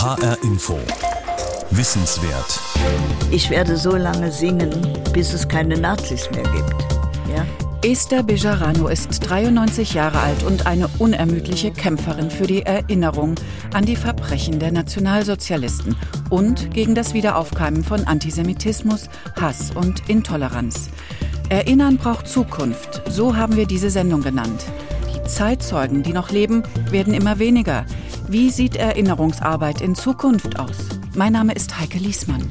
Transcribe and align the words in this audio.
HR 0.00 0.38
Info. 0.44 0.78
Wissenswert. 1.72 2.60
Ich 3.32 3.50
werde 3.50 3.76
so 3.76 3.96
lange 3.96 4.30
singen, 4.30 4.70
bis 5.12 5.32
es 5.32 5.48
keine 5.48 5.76
Nazis 5.76 6.30
mehr 6.30 6.44
gibt. 6.44 6.86
Ja? 7.34 7.44
Esther 7.82 8.22
Bejarano 8.22 8.86
ist 8.86 9.18
93 9.28 9.94
Jahre 9.94 10.20
alt 10.20 10.44
und 10.44 10.68
eine 10.68 10.86
unermüdliche 11.00 11.72
Kämpferin 11.72 12.30
für 12.30 12.46
die 12.46 12.62
Erinnerung 12.62 13.34
an 13.74 13.86
die 13.86 13.96
Verbrechen 13.96 14.60
der 14.60 14.70
Nationalsozialisten 14.70 15.96
und 16.30 16.72
gegen 16.72 16.94
das 16.94 17.12
Wiederaufkeimen 17.12 17.82
von 17.82 18.06
Antisemitismus, 18.06 19.08
Hass 19.40 19.72
und 19.74 20.08
Intoleranz. 20.08 20.90
Erinnern 21.48 21.96
braucht 21.96 22.28
Zukunft, 22.28 23.02
so 23.10 23.34
haben 23.34 23.56
wir 23.56 23.66
diese 23.66 23.90
Sendung 23.90 24.22
genannt. 24.22 24.64
Die 25.12 25.28
Zeitzeugen, 25.28 26.04
die 26.04 26.12
noch 26.12 26.30
leben, 26.30 26.62
werden 26.88 27.14
immer 27.14 27.40
weniger. 27.40 27.84
Wie 28.30 28.50
sieht 28.50 28.76
Erinnerungsarbeit 28.76 29.80
in 29.80 29.94
Zukunft 29.94 30.58
aus? 30.58 30.76
Mein 31.14 31.32
Name 31.32 31.54
ist 31.54 31.80
Heike 31.80 31.96
Liesmann. 31.96 32.46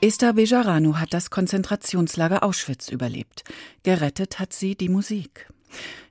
Esther 0.00 0.32
Bejarano 0.32 0.96
hat 0.98 1.14
das 1.14 1.30
Konzentrationslager 1.30 2.42
Auschwitz 2.42 2.88
überlebt. 2.88 3.44
Gerettet 3.84 4.40
hat 4.40 4.52
sie 4.52 4.74
die 4.74 4.88
Musik. 4.88 5.48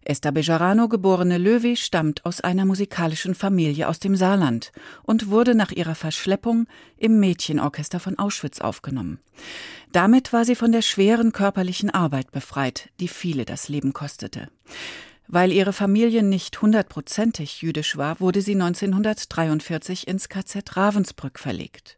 Esther 0.05 0.31
Bejarano, 0.31 0.87
geborene 0.87 1.37
Löwy, 1.37 1.75
stammt 1.75 2.25
aus 2.25 2.39
einer 2.39 2.63
musikalischen 2.63 3.35
Familie 3.35 3.89
aus 3.89 3.99
dem 3.99 4.15
Saarland 4.15 4.71
und 5.03 5.29
wurde 5.29 5.55
nach 5.55 5.71
ihrer 5.73 5.95
Verschleppung 5.95 6.67
im 6.95 7.19
Mädchenorchester 7.19 7.99
von 7.99 8.17
Auschwitz 8.17 8.61
aufgenommen. 8.61 9.19
Damit 9.91 10.31
war 10.31 10.45
sie 10.45 10.55
von 10.55 10.71
der 10.71 10.83
schweren 10.83 11.33
körperlichen 11.33 11.89
Arbeit 11.89 12.31
befreit, 12.31 12.91
die 13.01 13.09
viele 13.09 13.43
das 13.43 13.67
Leben 13.67 13.91
kostete. 13.91 14.47
Weil 15.27 15.51
ihre 15.51 15.73
Familie 15.73 16.23
nicht 16.23 16.61
hundertprozentig 16.61 17.61
jüdisch 17.61 17.97
war, 17.97 18.19
wurde 18.19 18.41
sie 18.41 18.53
1943 18.53 20.07
ins 20.07 20.29
KZ 20.29 20.77
Ravensbrück 20.77 21.37
verlegt. 21.37 21.97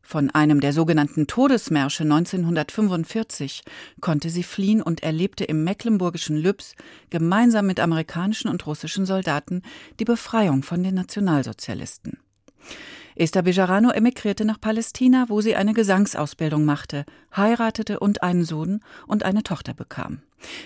Von 0.00 0.30
einem 0.30 0.60
der 0.60 0.72
sogenannten 0.72 1.26
Todesmärsche 1.26 2.02
1945 2.02 3.62
konnte 4.00 4.30
sie 4.30 4.42
fliehen 4.42 4.82
und 4.82 5.02
erlebte 5.02 5.44
im 5.44 5.64
mecklenburgischen 5.64 6.36
Lübs 6.36 6.74
gemeinsam 7.08 7.66
mit 7.66 7.80
amerikanischen 7.80 8.48
und 8.48 8.66
russischen 8.66 9.06
Soldaten 9.06 9.62
die 9.98 10.04
Befreiung 10.04 10.62
von 10.62 10.82
den 10.82 10.94
Nationalsozialisten. 10.94 12.18
Esther 13.14 13.42
Bejarano 13.42 13.90
emigrierte 13.90 14.44
nach 14.44 14.60
Palästina, 14.60 15.26
wo 15.28 15.40
sie 15.40 15.54
eine 15.54 15.74
Gesangsausbildung 15.74 16.64
machte, 16.64 17.04
heiratete 17.36 18.00
und 18.00 18.22
einen 18.22 18.44
Sohn 18.44 18.80
und 19.06 19.22
eine 19.22 19.42
Tochter 19.42 19.74
bekam. 19.74 20.22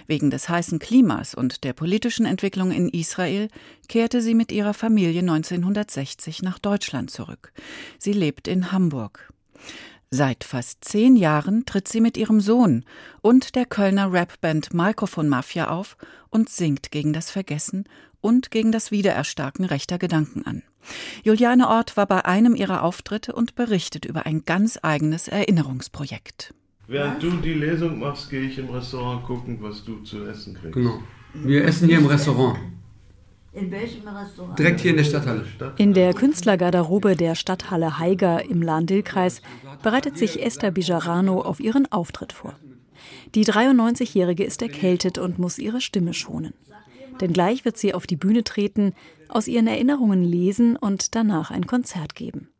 Wegen 0.07 0.31
des 0.31 0.49
heißen 0.49 0.79
Klimas 0.79 1.35
und 1.35 1.65
der 1.65 1.73
politischen 1.73 2.27
Entwicklung 2.27 2.71
in 2.71 2.89
Israel 2.89 3.49
kehrte 3.89 4.23
sie 4.23 4.35
mit 4.35 4.53
ihrer 4.53 4.75
Familie 4.75 5.21
1960 5.21 6.43
nach 6.43 6.59
Deutschland 6.59 7.11
zurück. 7.11 7.53
Sie 7.99 8.13
lebt 8.13 8.49
in 8.49 8.73
Hamburg. 8.73 9.33
Seit 10.11 10.45
fast 10.45 10.85
zehn 10.85 11.17
Jahren 11.17 11.67
tritt 11.67 11.89
sie 11.89 12.01
mit 12.01 12.17
ihrem 12.17 12.41
Sohn 12.41 12.85
und 13.23 13.57
der 13.57 13.67
Kölner 13.67 14.13
Rapband 14.13 14.73
Microphone 14.73 15.29
Mafia 15.29 15.69
auf 15.69 15.97
und 16.31 16.49
singt 16.49 16.93
gegen 16.93 17.13
das 17.13 17.31
Vergessen 17.31 17.85
und 18.27 18.51
gegen 18.51 18.73
das 18.73 18.91
Wiedererstarken 18.91 19.65
rechter 19.65 19.99
Gedanken 19.99 20.45
an. 20.45 20.65
Juliane 21.23 21.69
Ort 21.69 21.97
war 21.97 22.07
bei 22.07 22.25
einem 22.25 22.57
ihrer 22.57 22.83
Auftritte 22.83 23.33
und 23.33 23.55
berichtet 23.55 24.05
über 24.05 24.27
ein 24.27 24.45
ganz 24.45 24.81
eigenes 24.83 25.29
Erinnerungsprojekt. 25.29 26.53
Während 26.89 27.23
du 27.23 27.31
die 27.37 27.55
Lesung 27.55 28.01
machst, 28.01 28.29
gehe 28.29 28.43
ich 28.43 28.59
im 28.59 28.69
Restaurant 28.71 29.25
gucken, 29.25 29.59
was 29.61 29.85
du 29.85 30.03
zu 30.03 30.25
essen 30.25 30.55
kriegst. 30.55 30.75
Genau. 30.75 30.99
Wir 31.35 31.65
essen 31.65 31.89
hier 31.89 31.99
im 31.99 32.07
Restaurant. 32.07 32.59
In 33.53 33.71
welchem 33.71 34.09
Restaurant? 34.09 34.59
Direkt 34.59 34.81
hier 34.81 34.91
in 34.91 34.97
der 34.97 35.05
Stadthalle. 35.05 35.45
In 35.77 35.95
der 35.95 36.13
Künstlergarderobe 36.13 37.15
der 37.15 37.37
Stadthalle 37.37 37.99
Haiger 37.99 38.45
im 38.45 38.61
Lahn-Dill-Kreis 38.61 39.41
bereitet 39.83 40.19
sich 40.19 40.45
Esther 40.45 40.73
Bijarano 40.73 41.41
auf 41.41 41.61
ihren 41.61 41.91
Auftritt 41.93 42.33
vor. 42.33 42.55
Die 43.35 43.45
93-Jährige 43.45 44.45
ist 44.45 44.63
erkältet 44.63 45.19
und 45.19 45.39
muss 45.39 45.59
ihre 45.59 45.81
Stimme 45.81 46.13
schonen. 46.13 46.55
Denn 47.21 47.33
gleich 47.33 47.65
wird 47.65 47.77
sie 47.77 47.95
auf 47.95 48.07
die 48.07 48.17
Bühne 48.17 48.45
treten, 48.45 48.93
aus 49.29 49.49
ihren 49.49 49.67
Erinnerungen 49.67 50.23
lesen 50.23 50.77
und 50.77 51.15
danach 51.15 51.51
ein 51.51 51.67
Konzert 51.67 52.15
geben. 52.15 52.51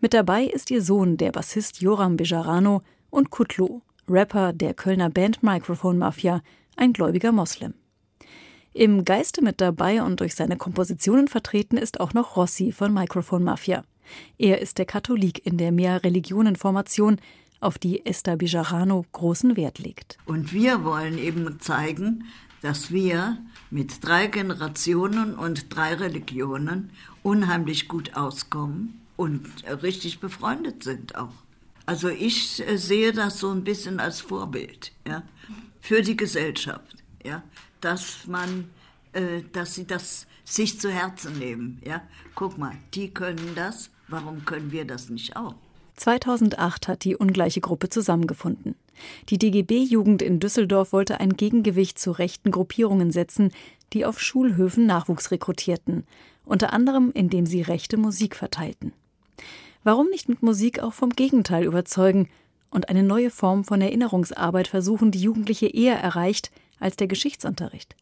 Mit 0.00 0.12
dabei 0.12 0.44
ist 0.44 0.70
ihr 0.70 0.82
Sohn, 0.82 1.16
der 1.16 1.32
Bassist 1.32 1.80
Joram 1.80 2.16
Bijarano, 2.16 2.82
und 3.10 3.30
Kutlu, 3.30 3.80
Rapper 4.08 4.52
der 4.52 4.74
Kölner 4.74 5.08
Band 5.08 5.42
Microphone 5.42 5.98
Mafia, 5.98 6.42
ein 6.76 6.92
gläubiger 6.92 7.32
Moslem. 7.32 7.74
Im 8.72 9.04
Geiste 9.04 9.40
mit 9.42 9.60
dabei 9.60 10.02
und 10.02 10.18
durch 10.18 10.34
seine 10.34 10.56
Kompositionen 10.56 11.28
vertreten 11.28 11.76
ist 11.76 12.00
auch 12.00 12.12
noch 12.12 12.36
Rossi 12.36 12.72
von 12.72 12.92
Microphone 12.92 13.44
Mafia. 13.44 13.84
Er 14.36 14.60
ist 14.60 14.78
der 14.78 14.84
Katholik 14.84 15.46
in 15.46 15.56
der 15.58 15.72
Mehr-Religionen-Formation, 15.72 17.20
auf 17.60 17.78
die 17.78 18.04
Esther 18.04 18.36
Bijarano 18.36 19.06
großen 19.12 19.56
Wert 19.56 19.78
legt. 19.78 20.18
Und 20.26 20.52
wir 20.52 20.84
wollen 20.84 21.18
eben 21.18 21.60
zeigen, 21.60 22.24
dass 22.64 22.90
wir 22.90 23.38
mit 23.70 24.04
drei 24.04 24.26
Generationen 24.26 25.34
und 25.34 25.74
drei 25.74 25.94
Religionen 25.94 26.90
unheimlich 27.22 27.88
gut 27.88 28.14
auskommen 28.14 29.00
und 29.16 29.48
richtig 29.82 30.18
befreundet 30.18 30.82
sind 30.82 31.14
auch. 31.14 31.32
Also 31.86 32.08
ich 32.08 32.62
sehe 32.76 33.12
das 33.12 33.38
so 33.38 33.50
ein 33.50 33.62
bisschen 33.62 34.00
als 34.00 34.20
Vorbild 34.20 34.92
ja, 35.06 35.22
für 35.80 36.02
die 36.02 36.16
Gesellschaft. 36.16 36.96
Ja 37.24 37.42
dass 37.84 38.26
man, 38.26 38.70
äh, 39.12 39.42
dass 39.52 39.74
sie 39.74 39.86
das 39.86 40.26
sich 40.44 40.80
zu 40.80 40.90
Herzen 40.90 41.38
nehmen. 41.38 41.80
Ja, 41.84 42.02
guck 42.34 42.58
mal, 42.58 42.76
die 42.94 43.12
können 43.12 43.54
das, 43.54 43.90
warum 44.08 44.44
können 44.44 44.72
wir 44.72 44.86
das 44.86 45.10
nicht 45.10 45.36
auch? 45.36 45.54
2008 45.96 46.88
hat 46.88 47.04
die 47.04 47.16
ungleiche 47.16 47.60
Gruppe 47.60 47.88
zusammengefunden. 47.88 48.74
Die 49.28 49.38
DGB-Jugend 49.38 50.22
in 50.22 50.40
Düsseldorf 50.40 50.92
wollte 50.92 51.20
ein 51.20 51.36
Gegengewicht 51.36 51.98
zu 51.98 52.10
rechten 52.12 52.50
Gruppierungen 52.50 53.10
setzen, 53.10 53.52
die 53.92 54.04
auf 54.04 54.20
Schulhöfen 54.20 54.86
Nachwuchs 54.86 55.30
rekrutierten, 55.30 56.04
unter 56.44 56.72
anderem 56.72 57.10
indem 57.14 57.46
sie 57.46 57.62
rechte 57.62 57.96
Musik 57.96 58.36
verteilten. 58.36 58.92
Warum 59.82 60.08
nicht 60.08 60.28
mit 60.28 60.42
Musik 60.42 60.80
auch 60.80 60.92
vom 60.92 61.10
Gegenteil 61.10 61.64
überzeugen 61.64 62.28
und 62.70 62.88
eine 62.88 63.02
neue 63.02 63.30
Form 63.30 63.64
von 63.64 63.80
Erinnerungsarbeit 63.80 64.68
versuchen, 64.68 65.10
die 65.10 65.20
Jugendliche 65.20 65.66
eher 65.66 65.98
erreicht, 65.98 66.50
als 66.80 66.96
der 66.96 67.06
Geschichtsunterricht. 67.06 67.94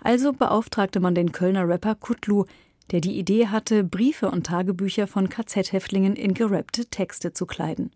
Also 0.00 0.32
beauftragte 0.32 1.00
man 1.00 1.14
den 1.14 1.32
Kölner 1.32 1.68
Rapper 1.68 1.94
Kutlu, 1.94 2.44
der 2.90 3.00
die 3.00 3.18
Idee 3.18 3.48
hatte, 3.48 3.84
Briefe 3.84 4.30
und 4.30 4.46
Tagebücher 4.46 5.06
von 5.06 5.28
KZ-Häftlingen 5.28 6.16
in 6.16 6.34
gerappte 6.34 6.86
Texte 6.86 7.32
zu 7.32 7.46
kleiden. 7.46 7.90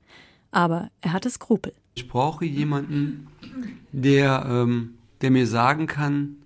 Aber 0.51 0.91
er 1.01 1.13
hatte 1.13 1.31
Skrupel. 1.31 1.73
Ich 1.95 2.09
brauche 2.09 2.45
jemanden, 2.45 3.29
der, 3.93 4.47
ähm, 4.49 4.95
der 5.21 5.31
mir 5.31 5.47
sagen 5.47 5.87
kann, 5.87 6.37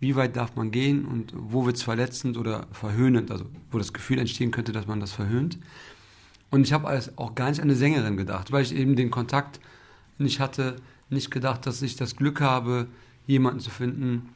wie 0.00 0.14
weit 0.14 0.36
darf 0.36 0.54
man 0.54 0.70
gehen 0.70 1.04
und 1.04 1.32
wo 1.34 1.66
wird 1.66 1.76
es 1.76 1.82
verletzend 1.82 2.36
oder 2.36 2.66
verhöhnend, 2.72 3.30
also 3.30 3.46
wo 3.70 3.78
das 3.78 3.92
Gefühl 3.92 4.18
entstehen 4.18 4.52
könnte, 4.52 4.72
dass 4.72 4.86
man 4.86 5.00
das 5.00 5.12
verhöhnt. 5.12 5.58
Und 6.50 6.62
ich 6.62 6.72
habe 6.72 7.00
auch 7.16 7.34
gar 7.34 7.50
nicht 7.50 7.60
an 7.60 7.68
eine 7.68 7.74
Sängerin 7.74 8.16
gedacht, 8.16 8.52
weil 8.52 8.62
ich 8.62 8.74
eben 8.74 8.96
den 8.96 9.10
Kontakt 9.10 9.60
nicht 10.18 10.40
hatte, 10.40 10.76
nicht 11.10 11.30
gedacht, 11.30 11.66
dass 11.66 11.82
ich 11.82 11.96
das 11.96 12.16
Glück 12.16 12.40
habe, 12.40 12.86
jemanden 13.26 13.60
zu 13.60 13.70
finden, 13.70 14.30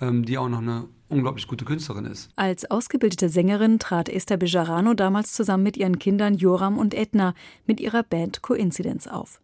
die 0.00 0.38
auch 0.38 0.48
noch 0.48 0.58
eine 0.58 0.88
unglaublich 1.08 1.46
gute 1.46 1.64
Künstlerin 1.64 2.06
ist. 2.06 2.30
Als 2.36 2.70
ausgebildete 2.70 3.28
Sängerin 3.28 3.78
trat 3.78 4.08
Esther 4.08 4.36
Bejarano 4.36 4.94
damals 4.94 5.32
zusammen 5.32 5.62
mit 5.62 5.76
ihren 5.76 5.98
Kindern 5.98 6.34
Joram 6.34 6.78
und 6.78 6.94
Edna 6.94 7.34
mit 7.66 7.80
ihrer 7.80 8.02
Band 8.02 8.42
Coincidence 8.42 9.06
auf. 9.06 9.40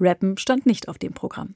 Rappen 0.00 0.36
stand 0.38 0.66
nicht 0.66 0.88
auf 0.88 0.98
dem 0.98 1.12
Programm. 1.12 1.54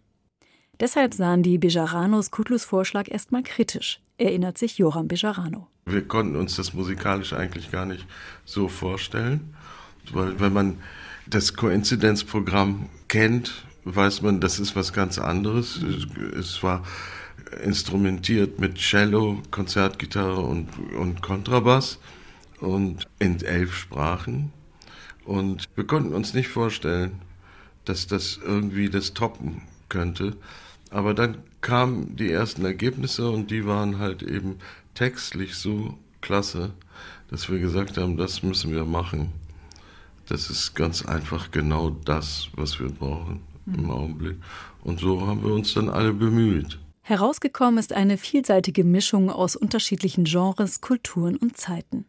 Deshalb 0.79 1.13
sahen 1.13 1.43
die 1.43 1.59
Bejaranos 1.59 2.31
Kutlus 2.31 2.65
Vorschlag 2.65 3.11
erstmal 3.11 3.43
kritisch, 3.43 4.01
erinnert 4.17 4.57
sich 4.57 4.79
Joram 4.79 5.09
Bejarano. 5.09 5.69
Wir 5.85 6.07
konnten 6.07 6.37
uns 6.37 6.57
das 6.57 6.73
musikalisch 6.73 7.35
eigentlich 7.35 7.71
gar 7.71 7.85
nicht 7.85 8.07
so 8.47 8.69
vorstellen, 8.69 9.55
weil 10.13 10.41
wenn 10.41 10.55
man 10.55 10.79
das 11.27 11.55
Coincidence-Programm 11.55 12.89
kennt, 13.09 13.67
weiß 13.85 14.23
man, 14.23 14.41
das 14.41 14.59
ist 14.59 14.75
was 14.75 14.93
ganz 14.95 15.19
anderes. 15.19 15.81
Es 16.39 16.63
war 16.63 16.83
instrumentiert 17.65 18.59
mit 18.59 18.77
Cello, 18.77 19.43
Konzertgitarre 19.51 20.41
und, 20.41 20.69
und 20.97 21.23
Kontrabass 21.23 21.99
und 22.61 23.07
in 23.19 23.41
elf 23.43 23.75
Sprachen. 23.75 24.53
Und 25.25 25.69
wir 25.75 25.87
konnten 25.87 26.13
uns 26.13 26.35
nicht 26.35 26.49
vorstellen, 26.49 27.21
dass 27.85 28.07
das 28.07 28.39
irgendwie 28.45 28.91
das 28.91 29.15
toppen 29.15 29.63
könnte. 29.89 30.37
Aber 30.91 31.15
dann 31.15 31.39
kamen 31.61 32.17
die 32.17 32.31
ersten 32.31 32.65
Ergebnisse 32.65 33.31
und 33.31 33.51
die 33.51 33.67
waren 33.67 33.99
halt 33.99 34.23
eben 34.23 34.57
textlich 34.95 35.55
so 35.55 35.99
klasse, 36.21 36.73
dass 37.31 37.49
wir 37.51 37.59
gesagt 37.59 37.97
haben, 37.97 38.17
das 38.17 38.43
müssen 38.43 38.73
wir 38.73 38.85
machen. 38.85 39.33
Das 40.27 40.51
ist 40.51 40.75
ganz 40.75 41.05
einfach 41.05 41.51
genau 41.51 41.91
das, 41.91 42.49
was 42.55 42.79
wir 42.79 42.89
brauchen 42.89 43.41
im 43.67 43.91
Augenblick. 43.91 44.37
Und 44.83 45.01
so 45.01 45.27
haben 45.27 45.43
wir 45.45 45.53
uns 45.53 45.75
dann 45.75 45.89
alle 45.89 46.13
bemüht. 46.13 46.79
Herausgekommen 47.03 47.79
ist 47.79 47.93
eine 47.93 48.19
vielseitige 48.19 48.85
Mischung 48.85 49.31
aus 49.31 49.57
unterschiedlichen 49.57 50.25
Genres, 50.25 50.81
Kulturen 50.81 51.37
und 51.37 51.57
Zeiten. 51.57 52.05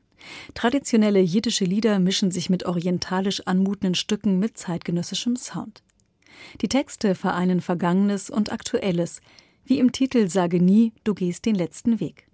Traditionelle 0.53 1.19
jiddische 1.19 1.65
Lieder 1.65 1.99
mischen 1.99 2.31
sich 2.31 2.49
mit 2.49 2.65
orientalisch 2.65 3.41
anmutenden 3.47 3.95
Stücken 3.95 4.37
mit 4.37 4.57
zeitgenössischem 4.57 5.35
Sound. 5.35 5.81
Die 6.61 6.67
Texte 6.67 7.15
vereinen 7.15 7.61
Vergangenes 7.61 8.29
und 8.29 8.51
Aktuelles, 8.51 9.21
wie 9.65 9.79
im 9.79 9.91
Titel 9.91 10.27
Sage 10.29 10.61
nie, 10.61 10.93
du 11.03 11.13
gehst 11.13 11.45
den 11.45 11.55
letzten 11.55 11.99
Weg. 11.99 12.27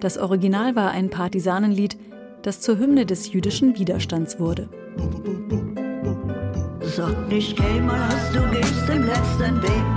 Das 0.00 0.18
Original 0.18 0.76
war 0.76 0.90
ein 0.90 1.10
Partisanenlied, 1.10 1.96
das 2.42 2.60
zur 2.60 2.78
Hymne 2.78 3.06
des 3.06 3.32
jüdischen 3.32 3.78
Widerstands 3.78 4.38
wurde. 4.38 4.68
Sag 6.82 7.28
nicht 7.28 7.56
keinmal, 7.56 8.08
du 8.32 8.50
gehst 8.50 8.88
den 8.88 9.02
letzten 9.04 9.62
Weg. 9.62 9.89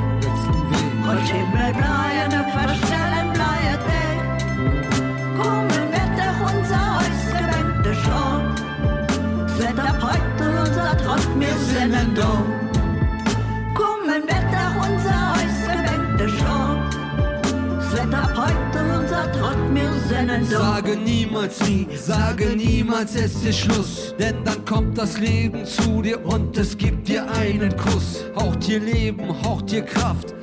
Und 1.13 1.27
Himmel 1.30 1.74
bleierne 1.74 2.44
verstellen 2.51 3.30
bleiet 3.33 3.81
weg. 3.86 4.18
Kommen 5.38 5.69
doch 6.18 6.39
unser 6.51 6.88
Show. 7.94 8.42
Wird 9.60 9.80
ab 9.80 10.01
heute 10.01 10.45
unser 10.60 10.98
Trott, 10.98 11.27
wir 11.38 11.56
sinnen 11.69 12.15
do. 12.15 12.31
Kommen 13.75 14.24
doch 14.27 14.75
unser 14.89 15.36
Show. 16.27 16.69
Wird 17.92 18.13
ab 18.15 18.33
heute 18.36 18.80
unser 19.00 19.31
Trott, 19.33 19.57
wir 19.71 19.92
sinnen 20.10 20.50
do. 20.50 20.57
Sage 20.57 20.95
niemals 20.98 21.62
nie, 21.68 21.88
sage 21.95 22.56
niemals 22.56 23.15
es 23.15 23.36
ist 23.44 23.60
Schluss, 23.60 24.15
denn 24.18 24.44
dann 24.44 24.65
kommt 24.65 24.98
das 24.98 25.19
Leben 25.19 25.63
zu 25.63 26.01
dir 26.01 26.25
und 26.25 26.57
es 26.57 26.75
gibt 26.75 27.07
dir 27.07 27.30
einen 27.33 27.77
Kuss. 27.77 28.24
Haucht 28.36 28.65
dir 28.65 28.80
Leben, 28.80 29.30
haucht 29.44 29.69
dir 29.69 29.83
Kraft, 29.83 30.33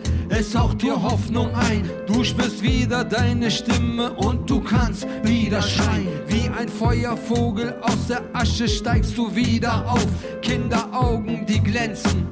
es 0.41 0.57
haucht 0.57 0.81
dir 0.81 1.01
Hoffnung 1.01 1.55
ein. 1.55 1.89
Du 2.07 2.25
spürst 2.25 2.63
wieder 2.63 3.05
deine 3.05 3.51
Stimme 3.51 4.13
und 4.13 4.49
du 4.49 4.61
kannst 4.61 5.07
wieder 5.23 5.61
schreien. 5.61 6.09
Wie 6.29 6.49
ein 6.49 6.69
Feuervogel 6.69 7.75
aus 7.83 8.07
der 8.09 8.23
Asche 8.33 8.67
steigst 8.67 9.17
du 9.19 9.35
wieder 9.35 9.85
auf. 9.87 10.07
Kinderaugen, 10.41 11.45
die 11.47 11.63
glänzen, 11.63 12.27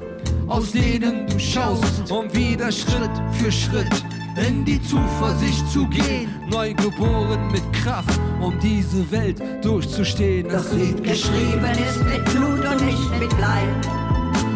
aus 0.47 0.71
denen 0.71 1.27
du 1.27 1.37
schaust, 1.39 2.11
um 2.11 2.33
wieder 2.33 2.71
Schritt 2.71 3.11
für 3.33 3.51
Schritt 3.51 4.03
in 4.47 4.65
die 4.65 4.81
Zuversicht 4.81 5.69
zu 5.71 5.87
gehen. 5.87 6.29
Neugeboren 6.49 7.51
mit 7.51 7.63
Kraft, 7.73 8.19
um 8.41 8.57
diese 8.59 9.09
Welt 9.11 9.39
durchzustehen. 9.63 10.47
Das 10.49 10.73
Lied 10.73 11.03
geschrieben 11.03 11.71
ist 11.73 12.03
mit 12.05 12.25
Blut 12.25 12.65
und 12.65 12.85
nicht 12.85 13.19
mit 13.19 13.31
Leid. 13.39 13.87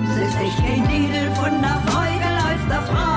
Es 0.10 0.30
ist 0.30 0.40
nicht 0.40 0.58
kein 0.58 0.88
Titel 0.90 1.32
von 1.36 1.62
der 1.62 1.82
Freude, 1.86 2.28
läuft 2.42 2.72
er 2.72 2.82
frei. 2.82 3.13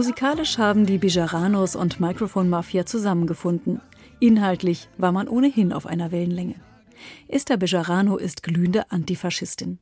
Musikalisch 0.00 0.56
haben 0.56 0.86
die 0.86 0.96
Bijaranos 0.96 1.76
und 1.76 2.00
Microphone 2.00 2.48
Mafia 2.48 2.86
zusammengefunden. 2.86 3.82
Inhaltlich 4.18 4.88
war 4.96 5.12
man 5.12 5.28
ohnehin 5.28 5.74
auf 5.74 5.84
einer 5.84 6.10
Wellenlänge. 6.10 6.54
Esther 7.28 7.58
Bejarano 7.58 8.16
ist 8.16 8.42
glühende 8.42 8.90
Antifaschistin. 8.90 9.78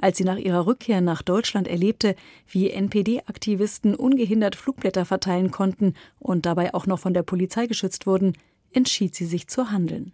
Als 0.00 0.16
sie 0.16 0.22
nach 0.22 0.36
ihrer 0.36 0.66
Rückkehr 0.66 1.00
nach 1.00 1.22
Deutschland 1.22 1.66
erlebte, 1.66 2.14
wie 2.46 2.70
NPD-Aktivisten 2.70 3.96
ungehindert 3.96 4.54
Flugblätter 4.54 5.04
verteilen 5.04 5.50
konnten 5.50 5.94
und 6.20 6.46
dabei 6.46 6.72
auch 6.72 6.86
noch 6.86 7.00
von 7.00 7.12
der 7.12 7.24
Polizei 7.24 7.66
geschützt 7.66 8.06
wurden, 8.06 8.34
entschied 8.70 9.16
sie 9.16 9.26
sich 9.26 9.48
zu 9.48 9.72
handeln. 9.72 10.12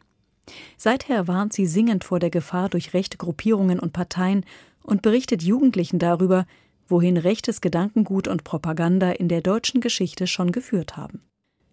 Seither 0.79 1.29
warnt 1.29 1.53
sie 1.53 1.67
singend 1.67 2.05
vor 2.05 2.19
der 2.19 2.31
Gefahr 2.31 2.71
durch 2.71 2.95
rechte 2.95 3.19
Gruppierungen 3.19 3.79
und 3.79 3.93
Parteien 3.93 4.47
und 4.83 5.03
berichtet 5.03 5.43
Jugendlichen 5.43 5.99
darüber, 5.99 6.47
wohin 6.89 7.17
rechtes 7.17 7.61
Gedankengut 7.61 8.29
und 8.29 8.45
Propaganda 8.45 9.11
in 9.13 9.29
der 9.29 9.41
deutschen 9.41 9.81
Geschichte 9.81 10.27
schon 10.27 10.53
geführt 10.53 10.97
haben. 10.97 11.23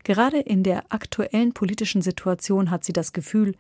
Gerade 0.04 0.40
in 0.40 0.64
der 0.64 0.92
aktuellen 0.92 1.54
politischen 1.54 2.02
Situation 2.02 2.72
hat 2.72 2.84
sie 2.84 2.94
das 2.94 3.14
Gefühl, 3.14 3.56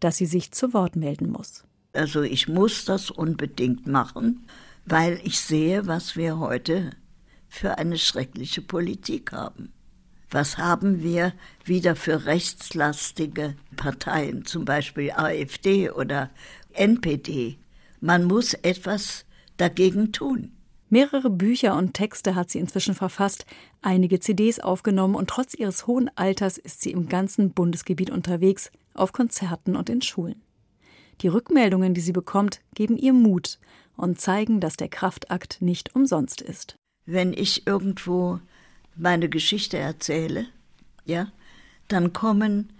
dass 0.00 0.16
sie 0.16 0.26
sich 0.26 0.52
zu 0.52 0.74
Wort 0.74 0.96
melden 0.96 1.30
muss. 1.30 1.64
Also 1.92 2.22
ich 2.22 2.48
muss 2.48 2.84
das 2.84 3.10
unbedingt 3.10 3.86
machen, 3.86 4.46
weil 4.84 5.18
ich 5.24 5.40
sehe, 5.40 5.86
was 5.86 6.16
wir 6.16 6.38
heute 6.38 6.90
für 7.48 7.78
eine 7.78 7.96
schreckliche 7.96 8.60
Politik 8.60 9.32
haben. 9.32 9.72
Was 10.30 10.58
haben 10.58 11.02
wir 11.02 11.32
wieder 11.64 11.96
für 11.96 12.26
rechtslastige 12.26 13.54
Parteien, 13.76 14.44
zum 14.44 14.64
Beispiel 14.64 15.12
AfD 15.12 15.90
oder 15.90 16.30
NPD? 16.72 17.58
Man 18.00 18.24
muss 18.24 18.52
etwas 18.54 19.24
dagegen 19.56 20.12
tun. 20.12 20.55
Mehrere 20.88 21.30
Bücher 21.30 21.76
und 21.76 21.94
Texte 21.94 22.36
hat 22.36 22.50
sie 22.50 22.60
inzwischen 22.60 22.94
verfasst, 22.94 23.44
einige 23.82 24.20
CDs 24.20 24.60
aufgenommen 24.60 25.16
und 25.16 25.28
trotz 25.28 25.54
ihres 25.54 25.86
hohen 25.88 26.10
Alters 26.16 26.58
ist 26.58 26.80
sie 26.80 26.92
im 26.92 27.08
ganzen 27.08 27.50
Bundesgebiet 27.50 28.10
unterwegs, 28.10 28.70
auf 28.94 29.12
Konzerten 29.12 29.74
und 29.74 29.90
in 29.90 30.00
Schulen. 30.00 30.40
Die 31.22 31.28
Rückmeldungen, 31.28 31.92
die 31.92 32.00
sie 32.00 32.12
bekommt, 32.12 32.60
geben 32.74 32.96
ihr 32.96 33.12
Mut 33.12 33.58
und 33.96 34.20
zeigen, 34.20 34.60
dass 34.60 34.76
der 34.76 34.88
Kraftakt 34.88 35.60
nicht 35.60 35.94
umsonst 35.94 36.40
ist. 36.40 36.76
Wenn 37.04 37.32
ich 37.32 37.66
irgendwo 37.66 38.38
meine 38.94 39.28
Geschichte 39.28 39.78
erzähle, 39.78 40.46
ja, 41.04 41.32
dann 41.88 42.12
kommen 42.12 42.72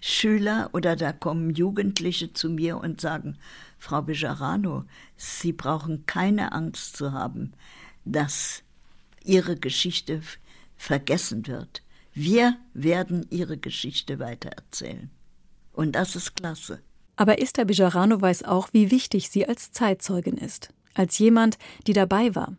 Schüler 0.00 0.70
oder 0.72 0.96
da 0.96 1.12
kommen 1.12 1.50
Jugendliche 1.50 2.32
zu 2.32 2.50
mir 2.50 2.78
und 2.78 3.00
sagen, 3.00 3.38
Frau 3.84 4.00
Bejarano, 4.00 4.84
Sie 5.14 5.52
brauchen 5.52 6.06
keine 6.06 6.52
Angst 6.52 6.96
zu 6.96 7.12
haben, 7.12 7.52
dass 8.06 8.62
Ihre 9.22 9.56
Geschichte 9.56 10.22
vergessen 10.74 11.46
wird. 11.46 11.82
Wir 12.14 12.56
werden 12.72 13.26
Ihre 13.28 13.58
Geschichte 13.58 14.18
weitererzählen. 14.18 15.10
Und 15.74 15.92
das 15.92 16.16
ist 16.16 16.34
klasse. 16.34 16.80
Aber 17.16 17.42
Esther 17.42 17.66
Bejarano 17.66 18.18
weiß 18.18 18.44
auch, 18.44 18.68
wie 18.72 18.90
wichtig 18.90 19.28
sie 19.28 19.46
als 19.46 19.70
Zeitzeugin 19.70 20.38
ist. 20.38 20.70
Als 20.94 21.18
jemand, 21.18 21.58
die 21.86 21.92
dabei 21.92 22.34
war. 22.34 22.56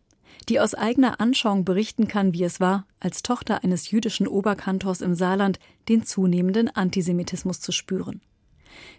Die 0.47 0.59
aus 0.59 0.75
eigener 0.75 1.19
Anschauung 1.19 1.65
berichten 1.65 2.07
kann, 2.07 2.33
wie 2.33 2.43
es 2.43 2.59
war, 2.59 2.85
als 2.99 3.23
Tochter 3.23 3.63
eines 3.63 3.89
jüdischen 3.89 4.27
Oberkantors 4.27 5.01
im 5.01 5.15
Saarland 5.15 5.57
den 5.89 6.05
zunehmenden 6.05 6.69
Antisemitismus 6.69 7.61
zu 7.61 7.71
spüren. 7.71 8.21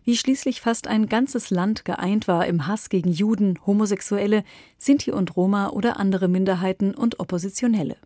Wie 0.05 0.17
schließlich 0.17 0.61
fast 0.61 0.87
ein 0.87 1.09
ganzes 1.09 1.51
Land 1.51 1.85
geeint 1.85 2.29
war 2.29 2.47
im 2.47 2.67
Hass 2.67 2.89
gegen 2.89 3.11
Juden, 3.11 3.59
Homosexuelle, 3.67 4.45
Sinti 4.79 5.11
und 5.13 5.37
Roma 5.37 5.71
oder 5.71 5.99
andere 5.99 6.29
Minderheiten 6.29 6.95
und 6.95 7.21
Oppositionelle. 7.21 7.97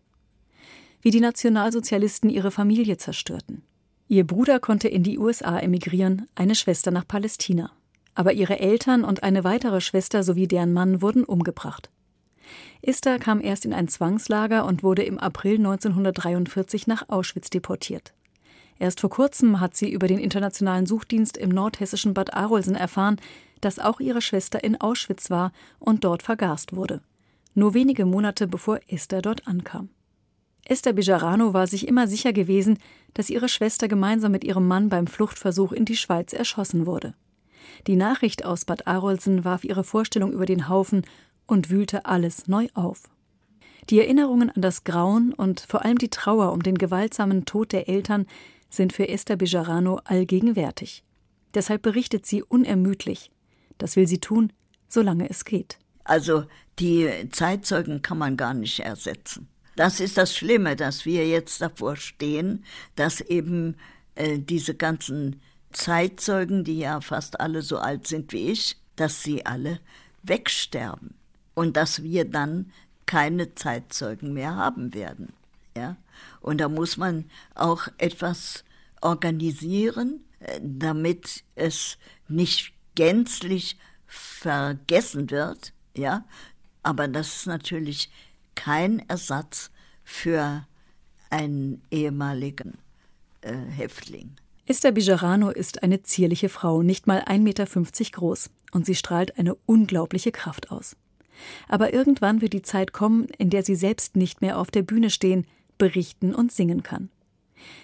Wie 1.01 1.11
die 1.11 1.19
Nationalsozialisten 1.19 2.29
ihre 2.29 2.51
Familie 2.51 2.97
zerstörten. 2.97 3.63
Ihr 4.07 4.27
Bruder 4.27 4.59
konnte 4.59 4.87
in 4.87 5.03
die 5.03 5.17
USA 5.17 5.57
emigrieren, 5.57 6.27
eine 6.35 6.55
Schwester 6.55 6.91
nach 6.91 7.07
Palästina. 7.07 7.71
Aber 8.13 8.33
ihre 8.33 8.59
Eltern 8.59 9.03
und 9.03 9.23
eine 9.23 9.43
weitere 9.43 9.79
Schwester 9.79 10.23
sowie 10.23 10.47
deren 10.47 10.73
Mann 10.73 11.01
wurden 11.01 11.23
umgebracht. 11.23 11.89
Esther 12.81 13.19
kam 13.19 13.41
erst 13.41 13.65
in 13.65 13.73
ein 13.73 13.87
Zwangslager 13.87 14.65
und 14.65 14.83
wurde 14.83 15.03
im 15.03 15.17
April 15.17 15.55
1943 15.55 16.87
nach 16.87 17.09
Auschwitz 17.09 17.49
deportiert. 17.49 18.13
Erst 18.81 18.99
vor 18.99 19.11
kurzem 19.11 19.59
hat 19.59 19.75
sie 19.75 19.91
über 19.91 20.07
den 20.07 20.17
internationalen 20.17 20.87
Suchdienst 20.87 21.37
im 21.37 21.49
nordhessischen 21.49 22.15
Bad 22.15 22.33
Arolsen 22.33 22.73
erfahren, 22.73 23.17
dass 23.61 23.77
auch 23.77 23.99
ihre 23.99 24.23
Schwester 24.23 24.63
in 24.63 24.81
Auschwitz 24.81 25.29
war 25.29 25.51
und 25.77 26.03
dort 26.03 26.23
vergast 26.23 26.75
wurde. 26.75 26.99
Nur 27.53 27.75
wenige 27.75 28.07
Monate 28.07 28.47
bevor 28.47 28.79
Esther 28.87 29.21
dort 29.21 29.45
ankam. 29.45 29.89
Esther 30.65 30.93
Bejarano 30.93 31.53
war 31.53 31.67
sich 31.67 31.87
immer 31.87 32.07
sicher 32.07 32.33
gewesen, 32.33 32.79
dass 33.13 33.29
ihre 33.29 33.49
Schwester 33.49 33.87
gemeinsam 33.87 34.31
mit 34.31 34.43
ihrem 34.43 34.67
Mann 34.67 34.89
beim 34.89 35.05
Fluchtversuch 35.05 35.73
in 35.73 35.85
die 35.85 35.95
Schweiz 35.95 36.33
erschossen 36.33 36.87
wurde. 36.87 37.13
Die 37.85 37.95
Nachricht 37.95 38.45
aus 38.45 38.65
Bad 38.65 38.87
Arolsen 38.87 39.45
warf 39.45 39.63
ihre 39.63 39.83
Vorstellung 39.83 40.33
über 40.33 40.47
den 40.47 40.69
Haufen 40.69 41.05
und 41.45 41.69
wühlte 41.69 42.07
alles 42.07 42.47
neu 42.47 42.67
auf. 42.73 43.03
Die 43.91 43.99
Erinnerungen 43.99 44.49
an 44.49 44.63
das 44.63 44.83
Grauen 44.83 45.33
und 45.33 45.59
vor 45.59 45.85
allem 45.85 45.99
die 45.99 46.09
Trauer 46.09 46.51
um 46.51 46.63
den 46.63 46.79
gewaltsamen 46.79 47.45
Tod 47.45 47.73
der 47.73 47.87
Eltern 47.87 48.25
sind 48.71 48.93
für 48.93 49.07
Esther 49.07 49.35
Bejarano 49.35 50.01
allgegenwärtig. 50.05 51.03
Deshalb 51.53 51.83
berichtet 51.83 52.25
sie 52.25 52.41
unermüdlich. 52.41 53.31
Das 53.77 53.95
will 53.95 54.07
sie 54.07 54.19
tun, 54.19 54.51
solange 54.87 55.29
es 55.29 55.45
geht. 55.45 55.77
Also 56.03 56.45
die 56.79 57.09
Zeitzeugen 57.31 58.01
kann 58.01 58.17
man 58.17 58.37
gar 58.37 58.53
nicht 58.53 58.79
ersetzen. 58.79 59.47
Das 59.75 59.99
ist 59.99 60.17
das 60.17 60.35
Schlimme, 60.35 60.75
dass 60.75 61.05
wir 61.05 61.27
jetzt 61.27 61.61
davor 61.61 61.95
stehen, 61.95 62.65
dass 62.95 63.21
eben 63.21 63.77
äh, 64.15 64.39
diese 64.39 64.75
ganzen 64.75 65.41
Zeitzeugen, 65.71 66.63
die 66.63 66.79
ja 66.79 67.01
fast 67.01 67.39
alle 67.39 67.61
so 67.61 67.77
alt 67.77 68.07
sind 68.07 68.33
wie 68.33 68.51
ich, 68.51 68.77
dass 68.95 69.23
sie 69.23 69.45
alle 69.45 69.79
wegsterben 70.23 71.15
und 71.53 71.77
dass 71.77 72.03
wir 72.03 72.25
dann 72.25 72.71
keine 73.05 73.55
Zeitzeugen 73.55 74.33
mehr 74.33 74.55
haben 74.55 74.93
werden. 74.93 75.33
Ja? 75.75 75.97
Und 76.41 76.59
da 76.59 76.69
muss 76.69 76.97
man 76.97 77.29
auch 77.55 77.87
etwas 77.97 78.63
organisieren, 79.01 80.25
äh, 80.39 80.59
damit 80.61 81.43
es 81.55 81.97
nicht 82.27 82.73
gänzlich 82.95 83.77
vergessen 84.05 85.29
wird, 85.31 85.73
ja, 85.95 86.25
aber 86.83 87.07
das 87.07 87.35
ist 87.35 87.47
natürlich 87.47 88.11
kein 88.55 89.07
Ersatz 89.07 89.71
für 90.03 90.65
einen 91.29 91.81
ehemaligen 91.91 92.77
äh, 93.41 93.53
Häftling. 93.53 94.35
Esther 94.65 94.91
Bijarano 94.91 95.49
ist 95.49 95.83
eine 95.83 96.03
zierliche 96.03 96.49
Frau, 96.49 96.81
nicht 96.81 97.07
mal 97.07 97.21
1,50 97.21 97.39
Meter 97.39 97.65
groß, 98.11 98.49
und 98.71 98.85
sie 98.85 98.95
strahlt 98.95 99.37
eine 99.37 99.55
unglaubliche 99.65 100.31
Kraft 100.31 100.71
aus. 100.71 100.95
Aber 101.67 101.93
irgendwann 101.93 102.41
wird 102.41 102.53
die 102.53 102.61
Zeit 102.61 102.93
kommen, 102.93 103.25
in 103.37 103.49
der 103.49 103.63
sie 103.63 103.75
selbst 103.75 104.15
nicht 104.15 104.41
mehr 104.41 104.59
auf 104.59 104.71
der 104.71 104.83
Bühne 104.83 105.09
stehen, 105.09 105.45
berichten 105.81 106.35
und 106.35 106.51
singen 106.51 106.83
kann. 106.83 107.09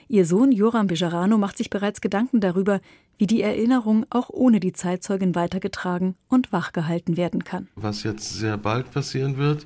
Ihr 0.07 0.27
Sohn 0.27 0.51
Joram 0.51 0.85
Bejarano 0.85 1.39
macht 1.39 1.57
sich 1.57 1.71
bereits 1.71 1.99
Gedanken 1.99 2.39
darüber, 2.39 2.79
wie 3.17 3.25
die 3.25 3.41
Erinnerung 3.41 4.05
auch 4.11 4.29
ohne 4.29 4.59
die 4.59 4.71
Zeitzeugin 4.71 5.33
weitergetragen 5.33 6.13
und 6.29 6.51
wachgehalten 6.51 7.17
werden 7.17 7.43
kann. 7.43 7.69
Was 7.75 8.03
jetzt 8.03 8.35
sehr 8.35 8.55
bald 8.55 8.91
passieren 8.91 9.37
wird, 9.37 9.65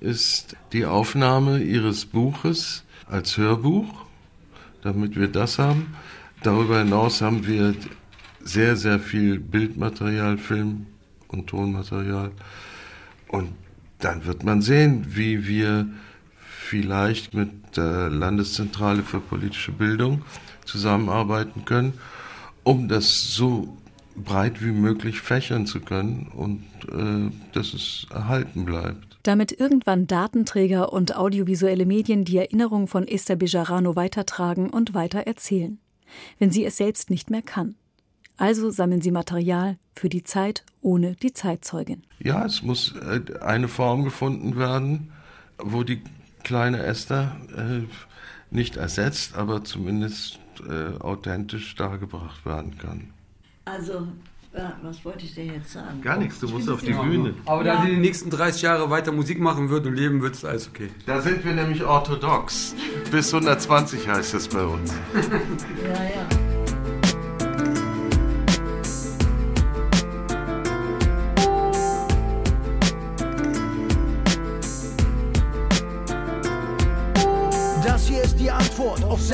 ist 0.00 0.56
die 0.72 0.86
Aufnahme 0.86 1.58
ihres 1.58 2.06
Buches 2.06 2.82
als 3.10 3.36
Hörbuch, 3.36 4.06
damit 4.80 5.14
wir 5.14 5.28
das 5.28 5.58
haben. 5.58 5.94
Darüber 6.42 6.78
hinaus 6.78 7.20
haben 7.20 7.46
wir 7.46 7.74
sehr, 8.42 8.76
sehr 8.76 8.98
viel 8.98 9.38
Bildmaterial, 9.38 10.38
Film 10.38 10.86
und 11.28 11.48
Tonmaterial. 11.48 12.30
Und 13.28 13.52
dann 13.98 14.24
wird 14.24 14.44
man 14.44 14.62
sehen, 14.62 15.04
wie 15.10 15.46
wir 15.46 15.86
vielleicht 16.66 17.32
mit 17.34 17.76
der 17.76 18.10
Landeszentrale 18.10 19.02
für 19.02 19.20
politische 19.20 19.72
Bildung 19.72 20.22
zusammenarbeiten 20.64 21.64
können, 21.64 21.94
um 22.64 22.88
das 22.88 23.34
so 23.34 23.76
breit 24.16 24.62
wie 24.64 24.72
möglich 24.72 25.20
fächern 25.20 25.66
zu 25.66 25.80
können 25.80 26.28
und 26.34 26.64
äh, 26.90 27.30
dass 27.52 27.74
es 27.74 28.06
erhalten 28.10 28.64
bleibt. 28.64 29.18
Damit 29.22 29.52
irgendwann 29.52 30.06
Datenträger 30.06 30.92
und 30.92 31.16
audiovisuelle 31.16 31.86
Medien 31.86 32.24
die 32.24 32.38
Erinnerung 32.38 32.88
von 32.88 33.06
Esther 33.06 33.36
Bejarano 33.36 33.96
weitertragen 33.96 34.70
und 34.70 34.94
weiter 34.94 35.20
erzählen, 35.20 35.78
wenn 36.38 36.50
sie 36.50 36.64
es 36.64 36.76
selbst 36.76 37.10
nicht 37.10 37.30
mehr 37.30 37.42
kann. 37.42 37.74
Also 38.38 38.70
sammeln 38.70 39.00
sie 39.00 39.10
Material 39.10 39.78
für 39.94 40.08
die 40.08 40.22
Zeit 40.22 40.64
ohne 40.82 41.14
die 41.16 41.32
Zeitzeugin. 41.32 42.02
Ja, 42.18 42.44
es 42.44 42.62
muss 42.62 42.94
äh, 42.96 43.20
eine 43.40 43.68
Form 43.68 44.04
gefunden 44.04 44.56
werden, 44.56 45.12
wo 45.58 45.82
die 45.82 46.02
kleine 46.46 46.84
Esther 46.84 47.36
äh, 47.56 47.82
nicht 48.54 48.76
ersetzt, 48.76 49.34
aber 49.34 49.64
zumindest 49.64 50.38
äh, 50.68 50.96
authentisch 51.02 51.74
dargebracht 51.74 52.46
werden 52.46 52.78
kann. 52.78 53.10
Also, 53.64 54.06
was 54.82 55.04
wollte 55.04 55.24
ich 55.24 55.34
dir 55.34 55.44
jetzt 55.44 55.72
sagen? 55.72 56.00
Gar 56.02 56.18
nichts, 56.18 56.38
du 56.38 56.48
musst 56.48 56.70
auf 56.70 56.82
die 56.82 56.92
Bühne. 56.92 57.34
Aber 57.46 57.64
da 57.64 57.82
sie 57.82 57.90
die 57.90 57.96
nächsten 57.96 58.30
30 58.30 58.62
Jahre 58.62 58.88
weiter 58.90 59.10
Musik 59.10 59.40
machen 59.40 59.70
wird 59.70 59.86
und 59.86 59.96
leben 59.96 60.22
wird, 60.22 60.34
ist 60.34 60.44
alles 60.44 60.68
okay. 60.68 60.88
Da 61.04 61.20
sind 61.20 61.44
wir 61.44 61.52
nämlich 61.52 61.82
orthodox. 61.82 62.76
Bis 63.10 63.34
120 63.34 64.06
heißt 64.06 64.34
es 64.34 64.46
bei 64.46 64.64
uns. 64.64 64.94
ja, 65.84 66.04
ja. 66.04 66.55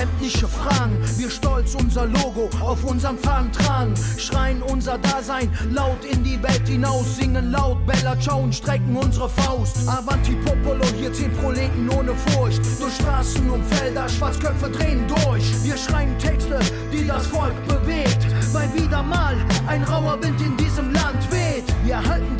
Sämtliche 0.02 0.49
Fragen. 0.49 0.97
Wir 1.16 1.30
stolz 1.30 1.76
unser 1.76 2.06
Logo 2.06 2.50
auf 2.61 2.82
unserem 2.82 3.18
Fahnen 3.18 3.52
tragen. 3.52 3.94
Schreien 4.18 4.61
unser 4.61 4.99
Dasein 4.99 5.49
laut 5.71 6.04
in 6.04 6.25
die 6.25 6.42
Welt 6.42 6.66
hinaus. 6.66 7.16
Singen 7.16 7.52
laut 7.52 7.87
Bella 7.87 8.18
Ciao 8.18 8.40
und 8.40 8.52
strecken 8.52 8.97
unsere 8.97 9.28
Faust. 9.28 9.88
Avanti 9.88 10.35
Popolo, 10.44 10.85
hier 10.99 11.12
zehn 11.12 11.32
Proleten 11.35 11.88
ohne 11.90 12.14
Furcht. 12.14 12.61
Durch 12.80 12.94
Straßen 12.94 13.49
und 13.49 13.64
Felder, 13.66 14.09
Schwarzköpfe 14.09 14.71
drehen 14.71 15.06
durch. 15.06 15.44
Wir 15.62 15.76
schreien 15.76 16.18
Texte, 16.18 16.59
die 16.92 17.06
das 17.06 17.25
Volk 17.28 17.54
bewegt. 17.68 18.26
Weil 18.52 18.75
wieder 18.75 19.04
mal 19.04 19.37
ein 19.68 19.85
rauer 19.85 20.21
Wind 20.21 20.40
in 20.40 20.56
diesem 20.56 20.92
Land 20.92 21.30
weht. 21.30 21.64
Wir 21.85 22.02
halten 22.02 22.32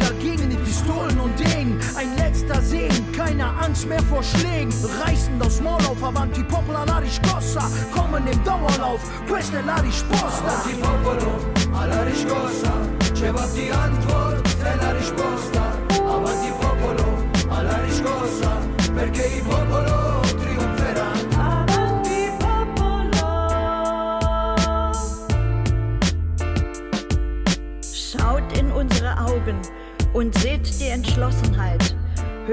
Angst 3.73 3.89
mehr 3.89 4.03
vor 4.03 4.23
Schlägen. 4.23 4.71
Reißen 5.03 5.39
das 5.39 5.59
Maul 5.63 5.81
auf 5.87 6.05
Avanti 6.05 6.45
Popolo 6.45 6.77
alla 6.81 6.99
riscossa, 6.99 7.63
kommen 7.91 8.27
im 8.27 8.45
Dauerlauf, 8.45 9.01
questa 9.27 9.61
è 9.61 9.63
la 9.63 9.77
risposta. 9.77 10.47
Avanti 10.47 10.75
popolo, 10.75 11.39
alla 11.73 12.03
riscossa, 12.03 12.71
c'è 13.15 13.33
die 13.55 13.71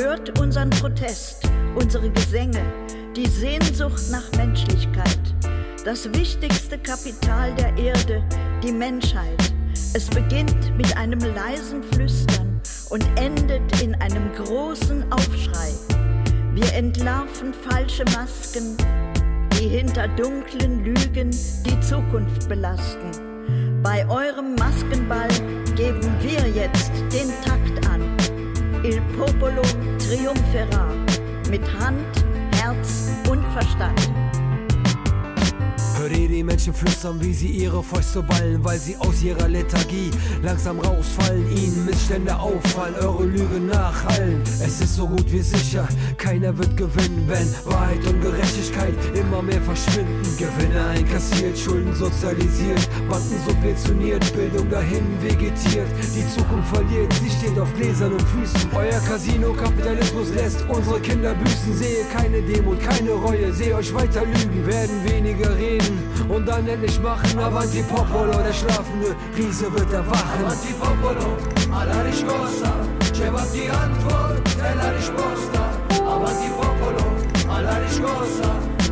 Hört 0.02 0.40
unseren 0.40 0.70
Protest, 0.70 1.44
unsere 1.76 2.10
Gesänge 2.10 2.62
die 3.18 3.28
Sehnsucht 3.28 4.02
nach 4.10 4.32
Menschlichkeit, 4.38 5.20
das 5.84 6.06
wichtigste 6.14 6.78
Kapital 6.78 7.54
der 7.56 7.78
Erde, 7.78 8.24
die 8.64 8.72
Menschheit. 8.72 9.54
Es 9.94 10.08
beginnt 10.08 10.78
mit 10.78 10.96
einem 10.96 11.20
leisen 11.20 11.84
Flüstern 11.84 12.62
und 12.90 13.06
endet 13.18 13.82
in 13.82 13.94
einem 13.96 14.32
großen 14.36 15.12
Aufschrei. 15.12 15.74
Wir 16.54 16.74
entlarven 16.76 17.54
falsche 17.54 18.06
Masken, 18.16 18.78
die 19.60 19.68
hinter 19.68 20.08
dunklen 20.08 20.86
Lügen 20.86 21.32
die 21.32 21.80
Zukunft 21.82 22.48
belasten. 22.48 23.82
Bei 23.84 24.08
eurem 24.08 24.56
Maskenball 24.56 25.28
geben 25.76 26.10
wir 26.22 26.48
jetzt 26.56 26.92
den 27.12 27.30
Takt. 27.44 27.59
Il 28.90 29.00
popolo 29.16 29.62
triumphera 30.00 30.88
mit 31.52 31.62
Hand 31.80 32.26
Herz 32.56 33.12
und 33.30 33.44
Verstand. 33.54 34.10
Hört 36.00 36.18
ihr 36.18 36.28
die 36.28 36.44
Menschen 36.44 36.74
flüstern, 36.74 37.22
wie 37.22 37.34
sie 37.34 37.50
ihre 37.50 37.84
Fäuste 37.84 38.24
ballen, 38.24 38.64
weil 38.64 38.80
sie 38.80 38.96
aus 38.98 39.22
ihrer 39.22 39.50
Lethargie 39.50 40.10
langsam 40.42 40.80
rausfallen, 40.80 41.46
ihnen 41.56 41.86
Missstände 41.86 42.36
auffallen, 42.36 42.96
eure 42.96 43.26
Lügen 43.26 43.68
nachhallen. 43.68 44.42
Es 44.44 44.80
ist 44.80 44.96
so 44.96 45.06
gut 45.08 45.30
wie 45.32 45.42
sicher, 45.42 45.88
keiner 46.20 46.56
wird 46.58 46.76
gewinnen, 46.76 47.24
wenn 47.28 47.48
Wahrheit 47.66 48.06
und 48.06 48.22
Gerechtigkeit 48.22 48.94
immer 49.16 49.42
mehr 49.42 49.62
verschwinden. 49.62 50.22
Gewinne 50.38 50.86
einkassiert, 50.88 51.58
Schulden 51.58 51.96
sozialisiert, 51.96 52.88
Banden 53.10 53.40
subventioniert, 53.48 54.34
Bildung 54.34 54.70
dahin 54.70 55.06
vegetiert. 55.22 55.88
Die 56.14 56.28
Zukunft 56.28 56.76
verliert, 56.76 57.12
sie 57.14 57.30
steht 57.30 57.58
auf 57.58 57.74
gläsernen 57.74 58.20
Füßen. 58.20 58.70
Euer 58.76 59.00
Casino-Kapitalismus 59.08 60.34
lässt 60.34 60.66
unsere 60.68 61.00
Kinder 61.00 61.34
büßen. 61.36 61.74
Sehe 61.74 62.04
keine 62.14 62.42
Demut, 62.42 62.80
keine 62.82 63.12
Reue, 63.12 63.54
sehe 63.54 63.76
euch 63.76 63.94
weiter 63.94 64.26
lügen, 64.26 64.68
werden 64.68 65.04
weniger 65.06 65.56
reden 65.58 66.04
und 66.28 66.46
dann 66.48 66.68
endlich 66.68 67.00
machen. 67.00 67.40
Avanti 67.40 67.82
Popolo, 67.84 68.34
der 68.44 68.54
schlafende 68.54 69.16
Riese 69.38 69.74
wird 69.74 69.92
erwachen. 69.94 70.46
Avanti 70.46 70.74
Popolo, 70.74 71.38
alla 71.72 72.02
riscossa, 72.02 72.74
c'è 73.14 73.32
die 73.54 73.70
Antwort, 73.70 74.58
è 74.58 74.76
la 74.76 74.92
risposta. 74.92 75.49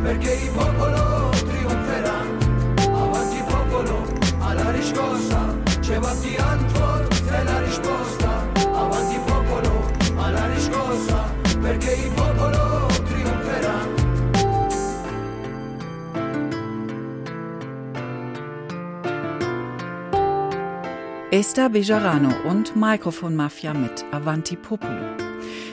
Perché 0.02 0.32
il 0.32 0.50
popolo 0.50 1.30
trionferà. 1.30 2.20
Avanti 2.92 3.42
Popolo, 3.46 4.06
alla 4.38 4.70
riscossa, 4.70 5.56
c'è 5.80 5.98
die 6.20 6.36
Antwort, 6.36 7.24
è 7.24 7.42
la 7.42 7.60
risposta. 7.64 8.52
Avanti 8.72 9.18
Popolo, 9.26 9.90
alla 10.16 10.46
riscossa, 10.52 11.32
perché 11.60 11.92
il 11.92 12.12
popolo 12.12 12.86
trionferà. 13.04 13.86
Esther 21.30 21.68
Bejarano 21.70 22.34
und 22.46 22.72
Mikrofonmafia 22.74 23.72
mit 23.72 24.04
Avanti 24.10 24.56
Popolo. 24.56 25.26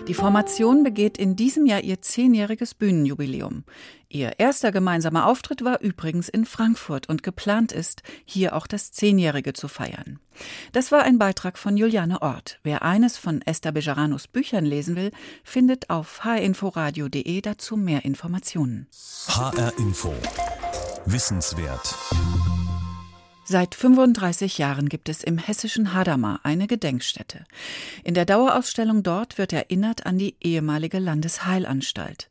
Die 0.08 0.13
Formation 0.13 0.84
begeht 0.84 1.17
in 1.17 1.36
diesem 1.36 1.65
Jahr 1.65 1.84
ihr 1.84 2.00
zehnjähriges 2.00 2.75
Bühnenjubiläum. 2.75 3.63
Ihr 4.15 4.39
erster 4.39 4.72
gemeinsamer 4.72 5.25
Auftritt 5.25 5.65
war 5.65 5.81
übrigens 5.81 6.29
in 6.29 6.45
Frankfurt 6.45 7.10
und 7.10 7.22
geplant 7.22 7.74
ist, 7.74 8.01
hier 8.24 8.55
auch 8.55 8.65
das 8.65 8.93
Zehnjährige 8.93 9.51
zu 9.51 9.67
feiern. 9.67 10.22
Das 10.72 10.93
war 10.93 11.03
ein 11.03 11.17
Beitrag 11.17 11.57
von 11.57 11.75
Juliane 11.75 12.22
Ort. 12.22 12.62
Wer 12.63 12.84
eines 12.84 13.17
von 13.17 13.41
Esther 13.41 13.74
Bejaranos 13.74 14.29
Büchern 14.29 14.63
lesen 14.63 14.95
will, 14.95 15.12
findet 15.43 15.89
auf 15.89 16.24
hinforadio.de 16.24 17.41
dazu 17.41 17.75
mehr 17.75 18.05
Informationen. 18.05 18.88
HR 19.27 19.77
Info. 19.79 20.13
Wissenswert. 21.05 21.93
Seit 23.43 23.75
35 23.75 24.57
Jahren 24.57 24.88
gibt 24.88 25.10
es 25.10 25.24
im 25.24 25.38
hessischen 25.38 25.93
Hadamar 25.93 26.39
eine 26.43 26.67
Gedenkstätte. 26.67 27.43
In 28.05 28.13
der 28.13 28.25
Dauerausstellung 28.25 29.03
dort 29.03 29.38
wird 29.38 29.51
erinnert 29.51 30.05
an 30.05 30.17
die 30.17 30.38
ehemalige 30.39 31.00
Landesheilanstalt. 31.00 32.29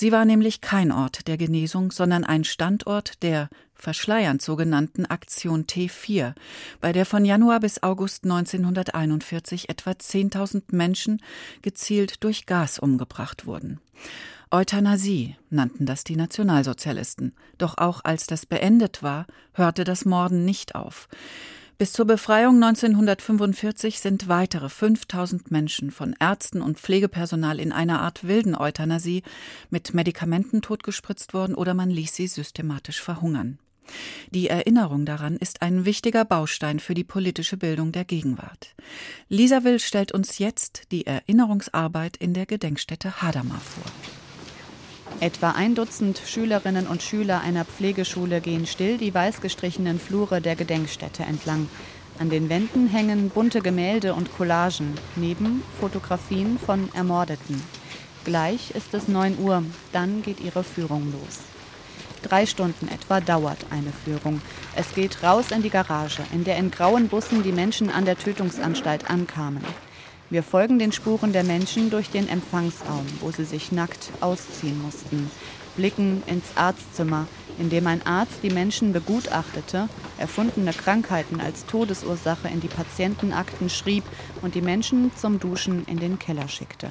Sie 0.00 0.12
war 0.12 0.24
nämlich 0.24 0.62
kein 0.62 0.92
Ort 0.92 1.28
der 1.28 1.36
Genesung, 1.36 1.92
sondern 1.92 2.24
ein 2.24 2.44
Standort 2.44 3.22
der 3.22 3.50
verschleiernd 3.74 4.40
sogenannten 4.40 5.04
Aktion 5.04 5.66
T4, 5.66 6.32
bei 6.80 6.92
der 6.94 7.04
von 7.04 7.26
Januar 7.26 7.60
bis 7.60 7.82
August 7.82 8.24
1941 8.24 9.68
etwa 9.68 9.90
10.000 9.90 10.74
Menschen 10.74 11.20
gezielt 11.60 12.24
durch 12.24 12.46
Gas 12.46 12.78
umgebracht 12.78 13.44
wurden. 13.44 13.78
Euthanasie 14.50 15.36
nannten 15.50 15.84
das 15.84 16.02
die 16.02 16.16
Nationalsozialisten. 16.16 17.34
Doch 17.58 17.76
auch 17.76 18.02
als 18.02 18.26
das 18.26 18.46
beendet 18.46 19.02
war, 19.02 19.26
hörte 19.52 19.84
das 19.84 20.06
Morden 20.06 20.46
nicht 20.46 20.76
auf. 20.76 21.08
Bis 21.80 21.94
zur 21.94 22.04
Befreiung 22.04 22.62
1945 22.62 24.00
sind 24.00 24.28
weitere 24.28 24.68
5000 24.68 25.50
Menschen 25.50 25.90
von 25.90 26.14
Ärzten 26.20 26.60
und 26.60 26.78
Pflegepersonal 26.78 27.58
in 27.58 27.72
einer 27.72 28.02
Art 28.02 28.28
wilden 28.28 28.54
Euthanasie 28.54 29.22
mit 29.70 29.94
Medikamenten 29.94 30.60
totgespritzt 30.60 31.32
worden 31.32 31.54
oder 31.54 31.72
man 31.72 31.88
ließ 31.88 32.14
sie 32.14 32.26
systematisch 32.26 33.00
verhungern. 33.00 33.58
Die 34.30 34.48
Erinnerung 34.48 35.06
daran 35.06 35.38
ist 35.38 35.62
ein 35.62 35.86
wichtiger 35.86 36.26
Baustein 36.26 36.80
für 36.80 36.92
die 36.92 37.02
politische 37.02 37.56
Bildung 37.56 37.92
der 37.92 38.04
Gegenwart. 38.04 38.74
Lisa 39.30 39.64
Will 39.64 39.78
stellt 39.78 40.12
uns 40.12 40.36
jetzt 40.36 40.82
die 40.92 41.06
Erinnerungsarbeit 41.06 42.18
in 42.18 42.34
der 42.34 42.44
Gedenkstätte 42.44 43.22
Hadamar 43.22 43.60
vor. 43.60 44.19
Etwa 45.20 45.50
ein 45.50 45.74
Dutzend 45.74 46.18
Schülerinnen 46.24 46.86
und 46.86 47.02
Schüler 47.02 47.42
einer 47.42 47.66
Pflegeschule 47.66 48.40
gehen 48.40 48.66
still 48.66 48.96
die 48.96 49.12
weiß 49.12 49.42
gestrichenen 49.42 50.00
Flure 50.00 50.40
der 50.40 50.56
Gedenkstätte 50.56 51.24
entlang. 51.24 51.68
An 52.18 52.30
den 52.30 52.48
Wänden 52.48 52.88
hängen 52.88 53.28
bunte 53.28 53.60
Gemälde 53.60 54.14
und 54.14 54.34
Collagen, 54.34 54.94
neben 55.16 55.62
Fotografien 55.78 56.58
von 56.58 56.88
Ermordeten. 56.94 57.62
Gleich 58.24 58.70
ist 58.70 58.94
es 58.94 59.08
9 59.08 59.38
Uhr, 59.38 59.62
dann 59.92 60.22
geht 60.22 60.40
ihre 60.40 60.64
Führung 60.64 61.12
los. 61.12 61.40
Drei 62.22 62.46
Stunden 62.46 62.88
etwa 62.88 63.20
dauert 63.20 63.66
eine 63.68 63.92
Führung. 63.92 64.40
Es 64.74 64.94
geht 64.94 65.22
raus 65.22 65.50
in 65.50 65.62
die 65.62 65.68
Garage, 65.68 66.22
in 66.32 66.44
der 66.44 66.56
in 66.56 66.70
grauen 66.70 67.08
Bussen 67.08 67.42
die 67.42 67.52
Menschen 67.52 67.90
an 67.90 68.06
der 68.06 68.16
Tötungsanstalt 68.16 69.10
ankamen. 69.10 69.64
Wir 70.30 70.44
folgen 70.44 70.78
den 70.78 70.92
Spuren 70.92 71.32
der 71.32 71.42
Menschen 71.42 71.90
durch 71.90 72.08
den 72.08 72.28
Empfangsraum, 72.28 73.04
wo 73.18 73.32
sie 73.32 73.44
sich 73.44 73.72
nackt 73.72 74.12
ausziehen 74.20 74.80
mussten, 74.80 75.28
blicken 75.74 76.22
ins 76.26 76.56
Arztzimmer, 76.56 77.26
in 77.58 77.68
dem 77.68 77.88
ein 77.88 78.06
Arzt 78.06 78.38
die 78.44 78.50
Menschen 78.50 78.92
begutachtete, 78.92 79.88
erfundene 80.18 80.72
Krankheiten 80.72 81.40
als 81.40 81.66
Todesursache 81.66 82.46
in 82.46 82.60
die 82.60 82.68
Patientenakten 82.68 83.68
schrieb 83.68 84.04
und 84.40 84.54
die 84.54 84.62
Menschen 84.62 85.10
zum 85.16 85.40
Duschen 85.40 85.84
in 85.86 85.98
den 85.98 86.20
Keller 86.20 86.46
schickte. 86.46 86.90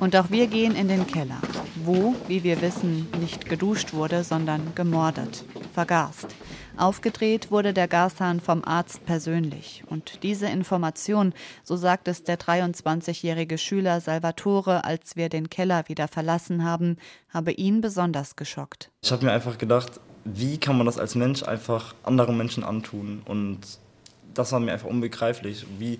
Und 0.00 0.16
auch 0.16 0.30
wir 0.30 0.48
gehen 0.48 0.74
in 0.74 0.88
den 0.88 1.06
Keller, 1.06 1.38
wo, 1.84 2.16
wie 2.26 2.42
wir 2.42 2.60
wissen, 2.60 3.06
nicht 3.20 3.48
geduscht 3.48 3.92
wurde, 3.92 4.24
sondern 4.24 4.74
gemordet, 4.74 5.44
vergast. 5.72 6.34
Aufgedreht 6.76 7.50
wurde 7.52 7.72
der 7.72 7.86
Gashahn 7.86 8.40
vom 8.40 8.64
Arzt 8.64 9.06
persönlich. 9.06 9.84
Und 9.88 10.22
diese 10.24 10.46
Information, 10.46 11.32
so 11.62 11.76
sagt 11.76 12.08
es 12.08 12.24
der 12.24 12.38
23-jährige 12.38 13.58
Schüler 13.58 14.00
Salvatore, 14.00 14.84
als 14.84 15.14
wir 15.14 15.28
den 15.28 15.50
Keller 15.50 15.84
wieder 15.88 16.08
verlassen 16.08 16.64
haben, 16.64 16.96
habe 17.30 17.52
ihn 17.52 17.80
besonders 17.80 18.34
geschockt. 18.34 18.90
Ich 19.02 19.12
habe 19.12 19.24
mir 19.24 19.32
einfach 19.32 19.56
gedacht, 19.56 20.00
wie 20.24 20.58
kann 20.58 20.76
man 20.76 20.86
das 20.86 20.98
als 20.98 21.14
Mensch 21.14 21.42
einfach 21.44 21.94
anderen 22.02 22.36
Menschen 22.36 22.64
antun? 22.64 23.22
Und 23.24 23.60
das 24.32 24.50
war 24.50 24.58
mir 24.58 24.72
einfach 24.72 24.88
unbegreiflich. 24.88 25.66
Wie, 25.78 25.98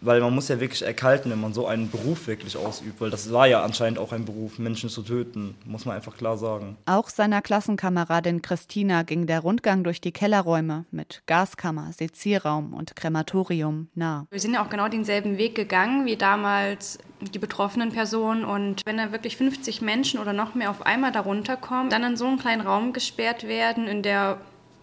weil 0.00 0.20
man 0.20 0.34
muss 0.34 0.48
ja 0.48 0.60
wirklich 0.60 0.82
erkalten, 0.82 1.30
wenn 1.30 1.40
man 1.40 1.52
so 1.52 1.66
einen 1.66 1.90
Beruf 1.90 2.26
wirklich 2.26 2.56
ausübt, 2.56 3.00
weil 3.00 3.10
das 3.10 3.32
war 3.32 3.46
ja 3.46 3.62
anscheinend 3.62 3.98
auch 3.98 4.12
ein 4.12 4.24
Beruf, 4.24 4.58
Menschen 4.58 4.88
zu 4.88 5.02
töten, 5.02 5.54
muss 5.64 5.84
man 5.84 5.96
einfach 5.96 6.16
klar 6.16 6.38
sagen. 6.38 6.76
Auch 6.86 7.08
seiner 7.08 7.42
Klassenkameradin 7.42 8.42
Christina 8.42 9.02
ging 9.02 9.26
der 9.26 9.40
Rundgang 9.40 9.84
durch 9.84 10.00
die 10.00 10.12
Kellerräume 10.12 10.84
mit 10.90 11.22
Gaskammer, 11.26 11.92
Sezierraum 11.92 12.72
und 12.72 12.96
Krematorium 12.96 13.88
nah. 13.94 14.26
Wir 14.30 14.40
sind 14.40 14.54
ja 14.54 14.64
auch 14.64 14.70
genau 14.70 14.88
denselben 14.88 15.38
Weg 15.38 15.54
gegangen 15.54 16.06
wie 16.06 16.16
damals 16.16 16.98
die 17.20 17.38
betroffenen 17.38 17.90
Personen 17.90 18.44
und 18.44 18.82
wenn 18.86 18.96
da 18.96 19.12
wirklich 19.12 19.36
50 19.36 19.82
Menschen 19.82 20.20
oder 20.20 20.32
noch 20.32 20.54
mehr 20.54 20.70
auf 20.70 20.86
einmal 20.86 21.12
darunter 21.12 21.56
kommen, 21.56 21.90
dann 21.90 22.02
in 22.02 22.16
so 22.16 22.26
einen 22.26 22.38
kleinen 22.38 22.62
Raum 22.62 22.92
gesperrt 22.94 23.46
werden 23.46 23.86
in 23.86 24.02
der 24.02 24.38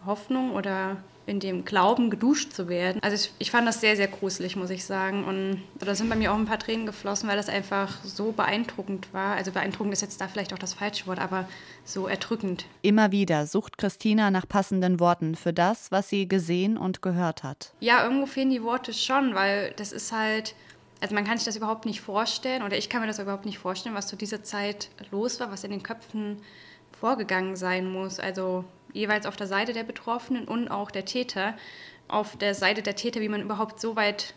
Hoffnung 0.06 0.52
oder 0.52 0.98
in 1.28 1.42
dem 1.42 1.66
Glauben, 1.66 2.10
geduscht 2.10 2.54
zu 2.54 2.70
werden. 2.70 3.04
Also 3.04 3.16
ich, 3.16 3.32
ich, 3.38 3.52
fand 3.52 3.68
das 3.68 3.82
sehr, 3.82 3.98
sehr 3.98 4.08
gruselig, 4.08 4.56
muss 4.56 4.70
ich 4.70 4.86
sagen. 4.86 5.26
Und 5.26 5.62
da 5.78 5.94
sind 5.94 6.10
bei 6.10 6.16
mir 6.16 6.32
auch 6.32 6.38
ein 6.38 6.46
paar 6.46 6.58
Tränen 6.58 6.86
geflossen, 6.86 7.28
weil 7.28 7.36
das 7.36 7.50
einfach 7.50 8.02
so 8.04 8.32
beeindruckend 8.32 9.14
war. 9.14 9.36
Also 9.36 9.52
beeindruckend 9.52 9.92
ist 9.92 10.02
jetzt 10.02 10.22
da 10.22 10.30
vielleicht 10.30 10.54
auch 10.54 10.58
das 10.58 10.74
falsche 10.74 11.06
Wort, 11.06 11.20
aber 11.20 11.48
so 11.84 12.08
erdrückend. 12.08 12.66
Immer 12.82 13.12
wieder 13.12 13.46
sucht 13.46 13.78
Christina 13.78 14.32
nach 14.32 14.48
passenden 14.48 15.02
Worten 15.02 15.36
für 15.36 15.52
das, 15.52 15.92
was 15.92 16.08
sie 16.08 16.30
gesehen 16.30 16.78
und 16.78 17.02
gehört 17.02 17.44
hat. 17.44 17.74
Ja, 17.82 18.04
irgendwo 18.04 18.26
fehlen 18.26 18.50
die 18.50 18.64
Worte 18.64 18.94
schon, 18.94 19.36
weil 19.36 19.74
das 19.76 19.92
ist 19.92 20.14
halt 20.14 20.56
also 21.00 21.14
man 21.14 21.26
kann 21.26 21.38
sich 21.38 21.46
das 21.46 21.56
überhaupt 21.56 21.86
nicht 21.86 22.02
vorstellen 22.02 22.64
oder 22.64 22.76
ich 22.76 22.90
kann 22.90 23.02
mir 23.02 23.08
das 23.08 23.20
überhaupt 23.20 23.46
nicht 23.46 23.60
vorstellen, 23.60 23.94
was 23.94 24.08
zu 24.08 24.16
dieser 24.16 24.44
Zeit 24.44 24.90
los 25.12 25.40
war, 25.40 25.52
was 25.52 25.64
in 25.64 25.70
den 25.70 25.84
Köpfen 25.84 26.38
vorgegangen 27.00 27.56
sein 27.56 27.88
muss. 27.92 28.20
Also 28.20 28.66
jeweils 28.98 29.26
auf 29.26 29.36
der 29.36 29.48
Seite 29.48 29.74
der 29.74 29.84
Betroffenen 29.84 30.46
und 30.46 30.70
auch 30.70 30.92
der 30.92 31.06
Täter. 31.06 31.56
Auf 32.08 32.38
der 32.38 32.54
Seite 32.54 32.82
der 32.82 32.96
Täter, 32.96 33.22
wie 33.22 33.30
man 33.30 33.42
überhaupt 33.42 33.80
so 33.80 33.96
weit 33.96 34.34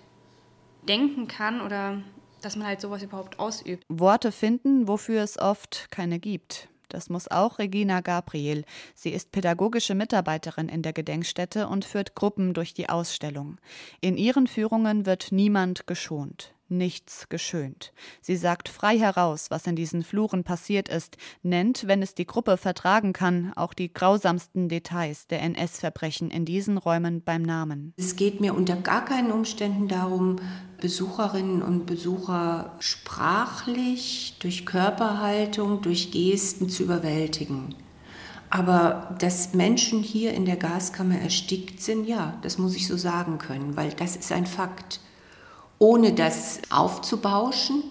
denken 0.89 1.29
kann 1.29 1.61
oder 1.61 2.03
dass 2.43 2.57
man 2.57 2.67
halt 2.67 2.81
sowas 2.81 3.03
überhaupt 3.03 3.39
ausübt. 3.39 3.85
Worte 3.89 4.33
finden, 4.33 4.89
wofür 4.89 5.23
es 5.23 5.39
oft 5.39 5.89
keine 5.91 6.19
gibt. 6.19 6.69
Das 6.89 7.09
muss 7.09 7.29
auch 7.29 7.59
Regina 7.59 8.01
Gabriel. 8.01 8.65
Sie 8.95 9.11
ist 9.11 9.31
pädagogische 9.31 9.95
Mitarbeiterin 9.95 10.69
in 10.69 10.83
der 10.83 10.93
Gedenkstätte 10.93 11.69
und 11.69 11.85
führt 11.85 12.15
Gruppen 12.15 12.53
durch 12.53 12.75
die 12.75 12.89
Ausstellung. 12.89 13.59
In 14.01 14.17
ihren 14.17 14.47
Führungen 14.47 15.07
wird 15.07 15.31
niemand 15.31 15.87
geschont 15.87 16.53
nichts 16.71 17.29
geschönt. 17.29 17.93
Sie 18.21 18.37
sagt 18.37 18.69
frei 18.69 18.99
heraus, 18.99 19.51
was 19.51 19.67
in 19.67 19.77
diesen 19.77 20.03
Fluren 20.03 20.45
passiert 20.45 20.89
ist, 20.89 21.17
nennt, 21.43 21.87
wenn 21.87 22.03
es 22.03 22.15
die 22.15 22.27
Gruppe 22.27 22.57
vertragen 22.57 23.13
kann, 23.13 23.53
auch 23.57 23.75
die 23.75 23.93
grausamsten 23.93 24.69
Details 24.69 25.27
der 25.27 25.43
NS-Verbrechen 25.43 26.31
in 26.31 26.45
diesen 26.45 26.79
Räumen 26.79 27.23
beim 27.23 27.43
Namen. 27.43 27.95
Es 27.97 28.17
geht 28.17 28.41
mir 28.41 28.55
unter 28.55 28.77
gar 28.77 29.05
keinen 29.05 29.33
Umständen 29.33 29.89
darum, 29.89 30.37
Besucherinnen 30.81 31.63
und 31.63 31.87
Besucher 31.87 32.77
sprachlich, 32.79 34.37
durch 34.41 34.65
Körperhaltung, 34.65 35.83
durch 35.83 36.11
Gesten 36.11 36.69
zu 36.69 36.85
überwältigen. 36.85 37.75
Aber 38.51 39.15
dass 39.21 39.55
Menschen 39.55 40.03
hier 40.03 40.35
in 40.35 40.45
der 40.45 40.57
Gaskammer 40.57 41.21
erstickt 41.21 41.81
sind, 41.81 42.07
ja, 42.07 42.37
das 42.43 42.59
muss 42.59 42.75
ich 42.75 42.89
so 42.89 42.97
sagen 42.97 43.39
können, 43.39 43.77
weil 43.77 43.93
das 43.93 44.17
ist 44.17 44.33
ein 44.33 44.47
Fakt 44.47 45.01
ohne 45.81 46.13
das 46.13 46.61
aufzubauschen. 46.71 47.83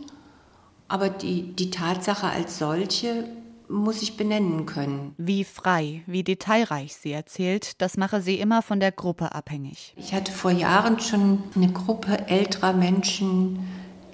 Aber 0.88 1.10
die, 1.10 1.54
die 1.54 1.70
Tatsache 1.70 2.28
als 2.28 2.58
solche 2.58 3.26
muss 3.68 4.02
ich 4.02 4.18
benennen 4.18 4.66
können. 4.66 5.14
Wie 5.18 5.44
frei, 5.44 6.02
wie 6.08 6.24
detailreich 6.24 6.96
sie 6.96 7.12
erzählt, 7.12 7.82
das 7.82 7.98
mache 7.98 8.22
sie 8.22 8.40
immer 8.40 8.62
von 8.62 8.80
der 8.80 8.92
Gruppe 8.92 9.36
abhängig. 9.36 9.94
Ich 9.98 10.14
hatte 10.14 10.32
vor 10.32 10.52
Jahren 10.52 11.00
schon 11.00 11.44
eine 11.56 11.72
Gruppe 11.72 12.28
älterer 12.28 12.74
Menschen, 12.74 13.60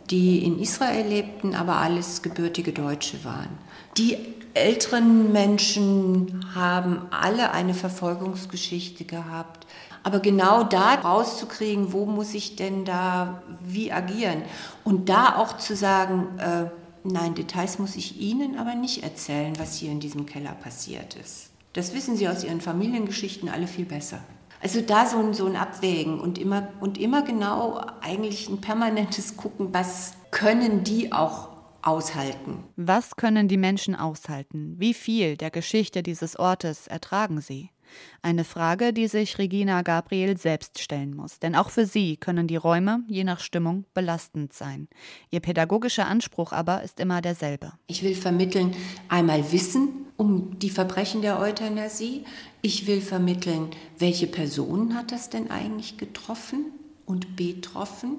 die 0.09 0.43
in 0.43 0.59
Israel 0.59 1.07
lebten, 1.07 1.55
aber 1.55 1.77
alles 1.77 2.21
gebürtige 2.21 2.73
Deutsche 2.73 3.23
waren. 3.23 3.57
Die 3.97 4.17
älteren 4.53 5.31
Menschen 5.31 6.45
haben 6.53 7.03
alle 7.11 7.51
eine 7.51 7.73
Verfolgungsgeschichte 7.73 9.05
gehabt, 9.05 9.65
aber 10.05 10.19
genau 10.19 10.63
da 10.63 10.93
rauszukriegen, 10.93 11.91
wo 11.91 12.05
muss 12.05 12.35
ich 12.35 12.55
denn 12.55 12.85
da 12.85 13.41
wie 13.59 13.91
agieren? 13.91 14.43
Und 14.83 15.09
da 15.09 15.35
auch 15.35 15.57
zu 15.57 15.75
sagen, 15.75 16.37
äh, 16.37 16.65
nein, 17.03 17.33
Details 17.33 17.79
muss 17.79 17.95
ich 17.95 18.21
Ihnen 18.21 18.59
aber 18.59 18.75
nicht 18.75 19.01
erzählen, 19.01 19.57
was 19.57 19.77
hier 19.77 19.91
in 19.91 19.99
diesem 19.99 20.27
Keller 20.27 20.51
passiert 20.51 21.15
ist. 21.15 21.49
Das 21.73 21.95
wissen 21.95 22.15
Sie 22.15 22.27
aus 22.27 22.43
Ihren 22.43 22.61
Familiengeschichten 22.61 23.49
alle 23.49 23.65
viel 23.65 23.85
besser. 23.85 24.19
Also 24.61 24.81
da 24.81 25.07
so 25.07 25.17
ein, 25.17 25.33
so 25.33 25.47
ein 25.47 25.55
Abwägen 25.55 26.19
und 26.19 26.37
immer, 26.37 26.67
und 26.79 26.99
immer 26.99 27.23
genau 27.23 27.83
eigentlich 28.01 28.47
ein 28.47 28.61
permanentes 28.61 29.37
Gucken, 29.37 29.73
was 29.73 30.13
können 30.29 30.83
die 30.83 31.13
auch 31.13 31.49
aushalten. 31.81 32.63
Was 32.75 33.15
können 33.15 33.47
die 33.47 33.57
Menschen 33.57 33.95
aushalten? 33.95 34.75
Wie 34.77 34.93
viel 34.93 35.35
der 35.35 35.49
Geschichte 35.49 36.03
dieses 36.03 36.37
Ortes 36.37 36.85
ertragen 36.85 37.41
sie? 37.41 37.71
Eine 38.21 38.43
Frage, 38.43 38.93
die 38.93 39.07
sich 39.07 39.37
Regina 39.37 39.81
Gabriel 39.81 40.37
selbst 40.37 40.79
stellen 40.79 41.15
muss, 41.15 41.39
denn 41.39 41.55
auch 41.55 41.69
für 41.69 41.85
sie 41.85 42.17
können 42.17 42.47
die 42.47 42.55
Räume, 42.55 43.03
je 43.07 43.23
nach 43.23 43.39
Stimmung, 43.39 43.85
belastend 43.93 44.53
sein. 44.53 44.87
Ihr 45.31 45.39
pädagogischer 45.39 46.07
Anspruch 46.07 46.51
aber 46.51 46.83
ist 46.83 46.99
immer 46.99 47.21
derselbe. 47.21 47.73
Ich 47.87 48.03
will 48.03 48.15
vermitteln, 48.15 48.75
einmal 49.09 49.51
Wissen, 49.51 50.05
um 50.17 50.57
die 50.59 50.69
Verbrechen 50.69 51.21
der 51.21 51.39
Euthanasie. 51.39 52.23
Ich 52.61 52.87
will 52.87 53.01
vermitteln, 53.01 53.69
welche 53.97 54.27
Personen 54.27 54.95
hat 54.95 55.11
das 55.11 55.29
denn 55.29 55.51
eigentlich 55.51 55.97
getroffen 55.97 56.71
und 57.05 57.35
betroffen? 57.35 58.17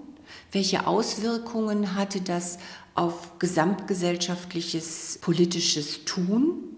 Welche 0.53 0.87
Auswirkungen 0.87 1.95
hatte 1.95 2.21
das 2.21 2.59
auf 2.95 3.39
gesamtgesellschaftliches 3.39 5.19
politisches 5.21 6.05
Tun? 6.05 6.76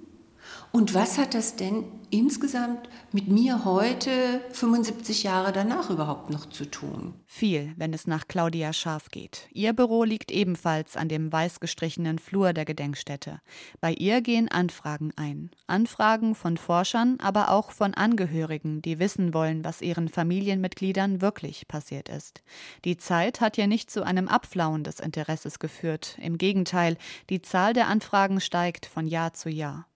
Und 0.70 0.94
was 0.94 1.16
hat 1.16 1.34
das 1.34 1.56
denn 1.56 1.84
insgesamt 2.10 2.88
mit 3.12 3.28
mir 3.28 3.64
heute, 3.64 4.40
75 4.52 5.22
Jahre 5.22 5.52
danach, 5.52 5.90
überhaupt 5.90 6.30
noch 6.30 6.46
zu 6.46 6.66
tun? 6.66 7.14
Viel, 7.24 7.72
wenn 7.76 7.94
es 7.94 8.06
nach 8.06 8.28
Claudia 8.28 8.72
Scharf 8.72 9.10
geht. 9.10 9.48
Ihr 9.52 9.72
Büro 9.72 10.04
liegt 10.04 10.30
ebenfalls 10.30 10.96
an 10.96 11.08
dem 11.08 11.32
weiß 11.32 11.60
gestrichenen 11.60 12.18
Flur 12.18 12.52
der 12.52 12.64
Gedenkstätte. 12.64 13.40
Bei 13.80 13.92
ihr 13.92 14.20
gehen 14.20 14.48
Anfragen 14.48 15.12
ein. 15.16 15.50
Anfragen 15.66 16.34
von 16.34 16.56
Forschern, 16.56 17.18
aber 17.20 17.50
auch 17.50 17.70
von 17.70 17.94
Angehörigen, 17.94 18.82
die 18.82 18.98
wissen 18.98 19.32
wollen, 19.32 19.64
was 19.64 19.80
ihren 19.80 20.08
Familienmitgliedern 20.08 21.22
wirklich 21.22 21.66
passiert 21.66 22.08
ist. 22.08 22.42
Die 22.84 22.98
Zeit 22.98 23.40
hat 23.40 23.56
ja 23.56 23.66
nicht 23.66 23.90
zu 23.90 24.02
einem 24.02 24.28
Abflauen 24.28 24.84
des 24.84 25.00
Interesses 25.00 25.58
geführt. 25.58 26.18
Im 26.20 26.36
Gegenteil, 26.36 26.98
die 27.30 27.42
Zahl 27.42 27.72
der 27.72 27.88
Anfragen 27.88 28.40
steigt 28.40 28.86
von 28.86 29.06
Jahr 29.06 29.32
zu 29.32 29.48
Jahr. 29.48 29.86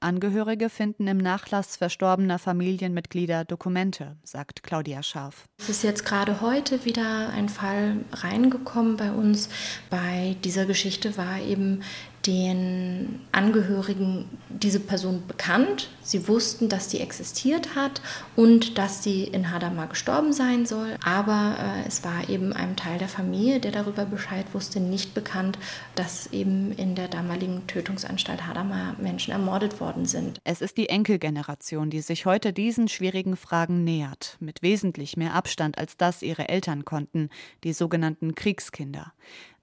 Angehörige 0.00 0.68
finden 0.68 1.06
im 1.06 1.18
Nachlass 1.18 1.76
verstorbener 1.76 2.38
Familienmitglieder 2.38 3.44
Dokumente, 3.44 4.16
sagt 4.24 4.62
Claudia 4.62 5.02
Scharf. 5.02 5.44
Es 5.58 5.68
ist 5.68 5.84
jetzt 5.84 6.04
gerade 6.04 6.40
heute 6.40 6.84
wieder 6.84 7.28
ein 7.28 7.48
Fall 7.48 8.04
reingekommen 8.12 8.96
bei 8.96 9.12
uns. 9.12 9.48
Bei 9.90 10.36
dieser 10.42 10.66
Geschichte 10.66 11.16
war 11.16 11.38
eben 11.40 11.82
den 12.26 13.20
Angehörigen 13.32 14.26
diese 14.48 14.80
Person 14.80 15.24
bekannt. 15.26 15.90
Sie 16.02 16.28
wussten, 16.28 16.68
dass 16.68 16.88
die 16.88 17.00
existiert 17.00 17.74
hat 17.74 18.00
und 18.36 18.78
dass 18.78 19.02
sie 19.02 19.24
in 19.24 19.50
Hadamar 19.50 19.88
gestorben 19.88 20.32
sein 20.32 20.66
soll. 20.66 20.96
Aber 21.04 21.56
äh, 21.58 21.88
es 21.88 22.04
war 22.04 22.28
eben 22.28 22.52
einem 22.52 22.76
Teil 22.76 22.98
der 22.98 23.08
Familie, 23.08 23.60
der 23.60 23.72
darüber 23.72 24.04
Bescheid 24.04 24.46
wusste, 24.52 24.78
nicht 24.80 25.14
bekannt, 25.14 25.58
dass 25.94 26.32
eben 26.32 26.72
in 26.72 26.94
der 26.94 27.08
damaligen 27.08 27.66
Tötungsanstalt 27.66 28.46
Hadamar 28.46 28.94
Menschen 29.00 29.32
ermordet 29.32 29.80
worden 29.80 30.06
sind. 30.06 30.40
Es 30.44 30.60
ist 30.60 30.76
die 30.76 30.88
Enkelgeneration, 30.88 31.90
die 31.90 32.00
sich 32.00 32.26
heute 32.26 32.52
diesen 32.52 32.88
schwierigen 32.88 33.36
Fragen 33.36 33.84
nähert, 33.84 34.36
mit 34.40 34.62
wesentlich 34.62 35.16
mehr 35.16 35.34
Abstand 35.34 35.78
als 35.78 35.96
das 35.96 36.22
ihre 36.22 36.48
Eltern 36.48 36.84
konnten, 36.84 37.30
die 37.64 37.72
sogenannten 37.72 38.34
Kriegskinder. 38.34 39.12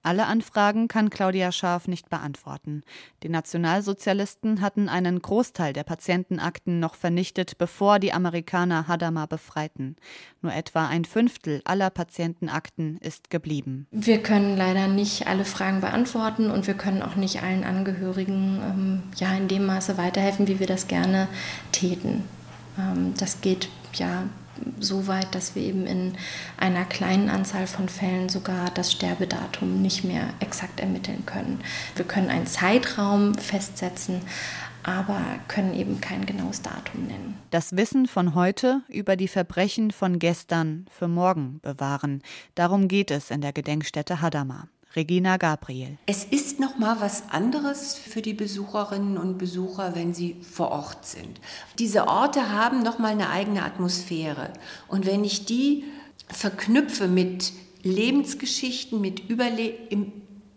Alle 0.02 0.26
Anfragen 0.26 0.88
kann 0.88 1.10
Claudia 1.10 1.52
Scharf 1.52 1.86
nicht 1.86 2.08
beantworten. 2.08 2.82
Die 3.22 3.28
Nationalsozialisten 3.28 4.62
hatten 4.62 4.88
einen 4.88 5.20
Großteil 5.20 5.74
der 5.74 5.84
Patientenakten 5.84 6.80
noch 6.80 6.94
vernichtet, 6.94 7.58
bevor 7.58 7.98
die 7.98 8.12
Amerikaner 8.12 8.88
Hadamar 8.88 9.26
befreiten. 9.26 9.96
Nur 10.40 10.54
etwa 10.54 10.86
ein 10.88 11.04
Fünftel 11.04 11.60
aller 11.64 11.90
Patientenakten 11.90 12.96
ist 12.98 13.28
geblieben. 13.28 13.86
Wir 13.90 14.22
können 14.22 14.56
leider 14.56 14.88
nicht 14.88 15.26
alle 15.26 15.44
Fragen 15.44 15.82
beantworten 15.82 16.50
und 16.50 16.66
wir 16.66 16.74
können 16.74 17.02
auch 17.02 17.16
nicht 17.16 17.42
allen 17.42 17.64
Angehörigen 17.64 18.60
ähm, 18.62 19.02
ja 19.16 19.34
in 19.34 19.48
dem 19.48 19.66
Maße 19.66 19.98
weiterhelfen, 19.98 20.48
wie 20.48 20.60
wir 20.60 20.66
das 20.66 20.88
gerne 20.88 21.28
täten. 21.72 22.24
Ähm, 22.78 23.12
das 23.18 23.42
geht 23.42 23.68
ja 23.94 24.24
so 24.78 25.06
weit, 25.06 25.34
dass 25.34 25.54
wir 25.54 25.62
eben 25.62 25.86
in 25.86 26.14
einer 26.56 26.84
kleinen 26.84 27.28
Anzahl 27.28 27.66
von 27.66 27.88
Fällen 27.88 28.28
sogar 28.28 28.70
das 28.70 28.92
Sterbedatum 28.92 29.80
nicht 29.80 30.04
mehr 30.04 30.28
exakt 30.40 30.80
ermitteln 30.80 31.24
können. 31.26 31.60
Wir 31.96 32.04
können 32.04 32.30
einen 32.30 32.46
Zeitraum 32.46 33.34
festsetzen, 33.34 34.22
aber 34.82 35.20
können 35.48 35.74
eben 35.74 36.00
kein 36.00 36.24
genaues 36.26 36.62
Datum 36.62 37.06
nennen. 37.06 37.36
Das 37.50 37.76
Wissen 37.76 38.06
von 38.06 38.34
heute 38.34 38.82
über 38.88 39.16
die 39.16 39.28
Verbrechen 39.28 39.90
von 39.90 40.18
gestern 40.18 40.86
für 40.90 41.08
morgen 41.08 41.60
bewahren. 41.60 42.22
Darum 42.54 42.88
geht 42.88 43.10
es 43.10 43.30
in 43.30 43.40
der 43.40 43.52
Gedenkstätte 43.52 44.20
Hadamar. 44.20 44.68
Regina 44.96 45.36
Gabriel. 45.36 45.98
Es 46.06 46.24
ist 46.24 46.58
noch 46.58 46.76
mal 46.76 47.00
was 47.00 47.30
anderes 47.30 47.96
für 47.96 48.22
die 48.22 48.34
Besucherinnen 48.34 49.18
und 49.18 49.38
Besucher, 49.38 49.94
wenn 49.94 50.14
sie 50.14 50.36
vor 50.42 50.72
Ort 50.72 51.06
sind. 51.06 51.40
Diese 51.78 52.08
Orte 52.08 52.50
haben 52.50 52.82
noch 52.82 52.98
mal 52.98 53.12
eine 53.12 53.30
eigene 53.30 53.62
Atmosphäre 53.62 54.52
und 54.88 55.06
wenn 55.06 55.22
ich 55.22 55.46
die 55.46 55.84
verknüpfe 56.28 57.06
mit 57.06 57.52
Lebensgeschichten, 57.82 59.00
mit 59.00 59.28
Überle 59.28 59.74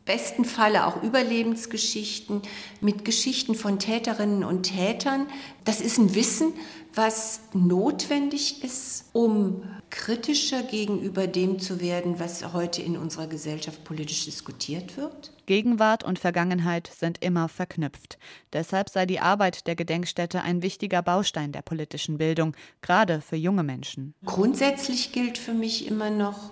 besten 0.05 0.45
Falle 0.45 0.85
auch 0.85 1.01
Überlebensgeschichten, 1.01 2.41
mit 2.81 3.05
Geschichten 3.05 3.55
von 3.55 3.79
Täterinnen 3.79 4.43
und 4.43 4.63
Tätern, 4.63 5.27
das 5.63 5.79
ist 5.81 5.97
ein 5.97 6.13
Wissen, 6.13 6.53
was 6.95 7.41
notwendig 7.53 8.63
ist, 8.63 9.05
um 9.13 9.63
kritischer 9.89 10.61
gegenüber 10.63 11.27
dem 11.27 11.59
zu 11.59 11.81
werden, 11.81 12.19
was 12.19 12.53
heute 12.53 12.81
in 12.81 12.97
unserer 12.97 13.27
Gesellschaft 13.27 13.83
politisch 13.83 14.25
diskutiert 14.25 14.97
wird? 14.97 15.31
Gegenwart 15.45 16.03
und 16.03 16.19
Vergangenheit 16.19 16.91
sind 16.95 17.23
immer 17.23 17.49
verknüpft. 17.49 18.17
Deshalb 18.53 18.89
sei 18.89 19.05
die 19.05 19.19
Arbeit 19.19 19.67
der 19.67 19.75
Gedenkstätte 19.75 20.41
ein 20.41 20.61
wichtiger 20.61 21.01
Baustein 21.01 21.51
der 21.51 21.61
politischen 21.61 22.17
Bildung, 22.17 22.55
gerade 22.81 23.21
für 23.21 23.35
junge 23.35 23.63
Menschen. 23.63 24.13
Grundsätzlich 24.25 25.11
gilt 25.11 25.37
für 25.37 25.53
mich 25.53 25.87
immer 25.87 26.09
noch, 26.09 26.51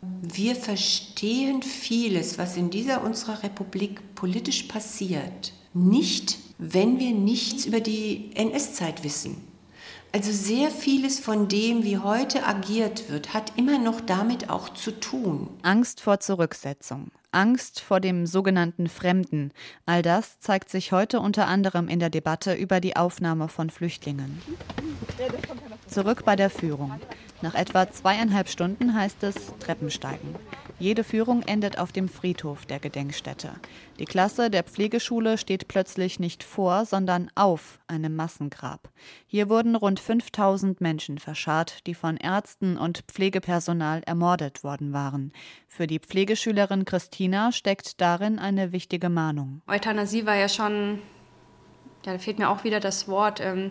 wir 0.00 0.56
verstehen 0.56 1.62
vieles, 1.62 2.38
was 2.38 2.56
in 2.56 2.70
dieser 2.70 3.02
unserer 3.02 3.42
Republik 3.42 4.14
politisch 4.14 4.64
passiert, 4.64 5.52
nicht, 5.74 6.38
wenn 6.58 6.98
wir 6.98 7.12
nichts 7.12 7.66
über 7.66 7.80
die 7.80 8.30
NS-Zeit 8.34 9.04
wissen. 9.04 9.36
Also 10.12 10.32
sehr 10.32 10.70
vieles 10.70 11.20
von 11.20 11.48
dem, 11.48 11.84
wie 11.84 11.98
heute 11.98 12.46
agiert 12.46 13.10
wird, 13.10 13.34
hat 13.34 13.52
immer 13.56 13.78
noch 13.78 14.00
damit 14.00 14.48
auch 14.48 14.70
zu 14.70 14.92
tun. 14.92 15.48
Angst 15.62 16.00
vor 16.00 16.20
Zurücksetzung, 16.20 17.10
Angst 17.32 17.80
vor 17.80 18.00
dem 18.00 18.24
sogenannten 18.24 18.88
Fremden, 18.88 19.52
all 19.84 20.00
das 20.00 20.38
zeigt 20.40 20.70
sich 20.70 20.92
heute 20.92 21.20
unter 21.20 21.48
anderem 21.48 21.88
in 21.88 21.98
der 21.98 22.08
Debatte 22.08 22.54
über 22.54 22.80
die 22.80 22.96
Aufnahme 22.96 23.48
von 23.48 23.68
Flüchtlingen. 23.68 24.40
Zurück 25.88 26.24
bei 26.24 26.36
der 26.36 26.50
Führung. 26.50 27.00
Nach 27.42 27.54
etwa 27.54 27.90
zweieinhalb 27.90 28.48
Stunden 28.48 28.94
heißt 28.94 29.22
es 29.22 29.34
Treppensteigen. 29.60 30.34
Jede 30.78 31.04
Führung 31.04 31.42
endet 31.42 31.78
auf 31.78 31.90
dem 31.90 32.08
Friedhof 32.08 32.66
der 32.66 32.78
Gedenkstätte. 32.78 33.52
Die 33.98 34.04
Klasse 34.04 34.50
der 34.50 34.62
Pflegeschule 34.62 35.38
steht 35.38 35.68
plötzlich 35.68 36.20
nicht 36.20 36.44
vor, 36.44 36.84
sondern 36.84 37.30
auf 37.34 37.78
einem 37.86 38.14
Massengrab. 38.14 38.90
Hier 39.26 39.48
wurden 39.48 39.74
rund 39.74 40.00
5000 40.00 40.82
Menschen 40.82 41.18
verscharrt, 41.18 41.86
die 41.86 41.94
von 41.94 42.18
Ärzten 42.18 42.76
und 42.76 43.04
Pflegepersonal 43.08 44.02
ermordet 44.04 44.64
worden 44.64 44.92
waren. 44.92 45.32
Für 45.66 45.86
die 45.86 45.98
Pflegeschülerin 45.98 46.84
Christina 46.84 47.52
steckt 47.52 48.00
darin 48.02 48.38
eine 48.38 48.72
wichtige 48.72 49.08
Mahnung. 49.08 49.62
Euthanasie 49.66 50.26
war 50.26 50.36
ja 50.36 50.50
schon, 50.50 51.00
ja, 52.04 52.12
da 52.12 52.18
fehlt 52.18 52.38
mir 52.38 52.50
auch 52.50 52.64
wieder 52.64 52.80
das 52.80 53.08
Wort, 53.08 53.40
ähm, 53.40 53.70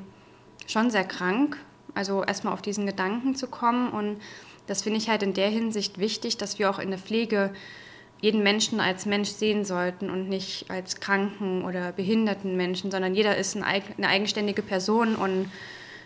schon 0.66 0.90
sehr 0.90 1.04
krank. 1.04 1.58
Also 1.96 2.24
erstmal 2.24 2.54
auf 2.54 2.62
diesen 2.62 2.86
Gedanken 2.86 3.36
zu 3.36 3.48
kommen 3.48 3.90
und 3.90 4.20
das 4.68 4.82
finde 4.82 4.98
ich 4.98 5.10
halt 5.10 5.24
in 5.24 5.34
der 5.34 5.50
Hinsicht 5.50 6.00
wichtig, 6.00 6.38
dass 6.38 6.60
wir 6.60 6.70
auch 6.70 6.80
in 6.80 6.90
der 6.90 7.00
Pflege 7.00 7.52
jeden 8.22 8.44
Menschen 8.44 8.80
als 8.80 9.06
Mensch 9.06 9.30
sehen 9.30 9.66
sollten 9.66 10.10
und 10.10 10.30
nicht 10.30 10.70
als 10.70 11.00
kranken 11.00 11.64
oder 11.64 11.92
behinderten 11.92 12.56
Menschen, 12.56 12.90
sondern 12.92 13.14
jeder 13.14 13.38
ist 13.38 13.56
eine 13.56 14.08
eigenständige 14.08 14.62
Person 14.62 15.16
und 15.16 15.52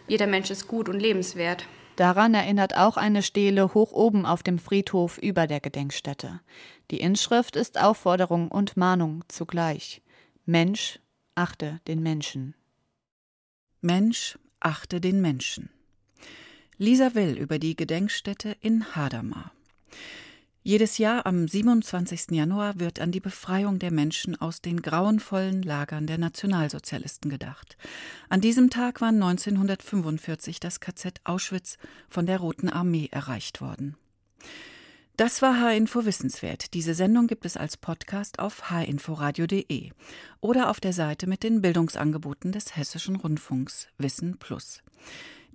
jeder 0.08 0.28
Mensch 0.28 0.50
ist 0.50 0.68
gut 0.68 0.90
und 0.90 1.00
lebenswert. 1.00 1.66
Daran 1.96 2.34
erinnert 2.34 2.78
auch 2.78 2.98
eine 2.98 3.22
Stele 3.22 3.74
hoch 3.74 3.92
oben 3.92 4.26
auf 4.26 4.42
dem 4.42 4.58
Friedhof 4.58 5.18
über 5.18 5.48
der 5.48 5.60
Gedenkstätte. 5.60 6.40
Die 6.92 7.00
Inschrift 7.00 7.56
ist 7.56 7.80
Aufforderung 7.80 8.50
und 8.50 8.78
Mahnung 8.78 9.24
zugleich. 9.28 10.02
Mensch, 10.46 11.00
achte 11.36 11.80
den 11.88 12.02
Menschen. 12.02 12.56
Mensch, 13.82 14.40
achte 14.60 15.00
den 15.00 15.22
Menschen. 15.22 15.70
Lisa 16.82 17.14
Will 17.14 17.38
über 17.38 17.60
die 17.60 17.76
Gedenkstätte 17.76 18.56
in 18.62 18.96
Hadamar. 18.96 19.52
Jedes 20.64 20.98
Jahr 20.98 21.26
am 21.26 21.46
27. 21.46 22.32
Januar 22.32 22.80
wird 22.80 23.02
an 23.02 23.12
die 23.12 23.20
Befreiung 23.20 23.80
der 23.80 23.92
Menschen 23.92 24.40
aus 24.40 24.62
den 24.62 24.82
grauenvollen 24.82 25.62
Lagern 25.62 26.08
der 26.08 26.18
Nationalsozialisten 26.18 27.30
gedacht. 27.30 27.76
An 28.30 28.40
diesem 28.40 28.70
Tag 28.70 29.02
war 29.02 29.10
1945 29.10 30.62
das 30.62 30.80
KZ 30.80 31.20
Auschwitz 31.26 31.78
von 32.08 32.26
der 32.26 32.38
Roten 32.38 32.70
Armee 32.70 33.10
erreicht 33.12 33.60
worden. 33.60 33.98
Das 35.18 35.42
war 35.42 35.60
H-Info 35.60 36.06
Wissenswert. 36.06 36.74
Diese 36.74 36.94
Sendung 36.94 37.28
gibt 37.28 37.46
es 37.46 37.58
als 37.58 37.76
Podcast 37.76 38.40
auf 38.40 38.70
hinforadio.de 38.70 39.92
oder 40.40 40.70
auf 40.70 40.80
der 40.80 40.94
Seite 40.94 41.28
mit 41.28 41.44
den 41.44 41.62
Bildungsangeboten 41.62 42.54
des 42.54 42.78
Hessischen 42.78 43.18
Rundfunks 43.18 43.90
Wissen 43.98 44.38
Plus. 44.38 44.82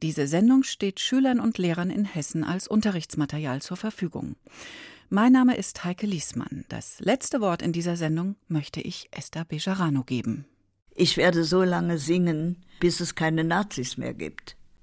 Diese 0.02 0.26
Sendung 0.26 0.62
steht 0.62 1.00
Schülern 1.00 1.40
und 1.40 1.58
Lehrern 1.58 1.90
in 1.90 2.04
Hessen 2.04 2.44
als 2.44 2.68
Unterrichtsmaterial 2.68 3.62
zur 3.62 3.76
Verfügung. 3.76 4.36
Mein 5.10 5.32
Name 5.32 5.56
ist 5.56 5.84
Heike 5.84 6.06
Liesmann. 6.06 6.64
Das 6.68 6.98
letzte 7.00 7.40
Wort 7.40 7.62
in 7.62 7.72
dieser 7.72 7.96
Sendung 7.96 8.36
möchte 8.48 8.80
ich 8.80 9.08
Esther 9.12 9.44
Bejarano 9.44 10.02
geben. 10.02 10.46
ich 10.96 11.16
werde 11.16 11.44
so 11.44 11.62
lange 11.62 11.98
singen, 11.98 12.64
bis 12.80 13.00
es 13.00 13.14
keine 13.14 13.44
Nazis 13.44 13.96
mehr 13.96 14.14
gibt. 14.14 14.56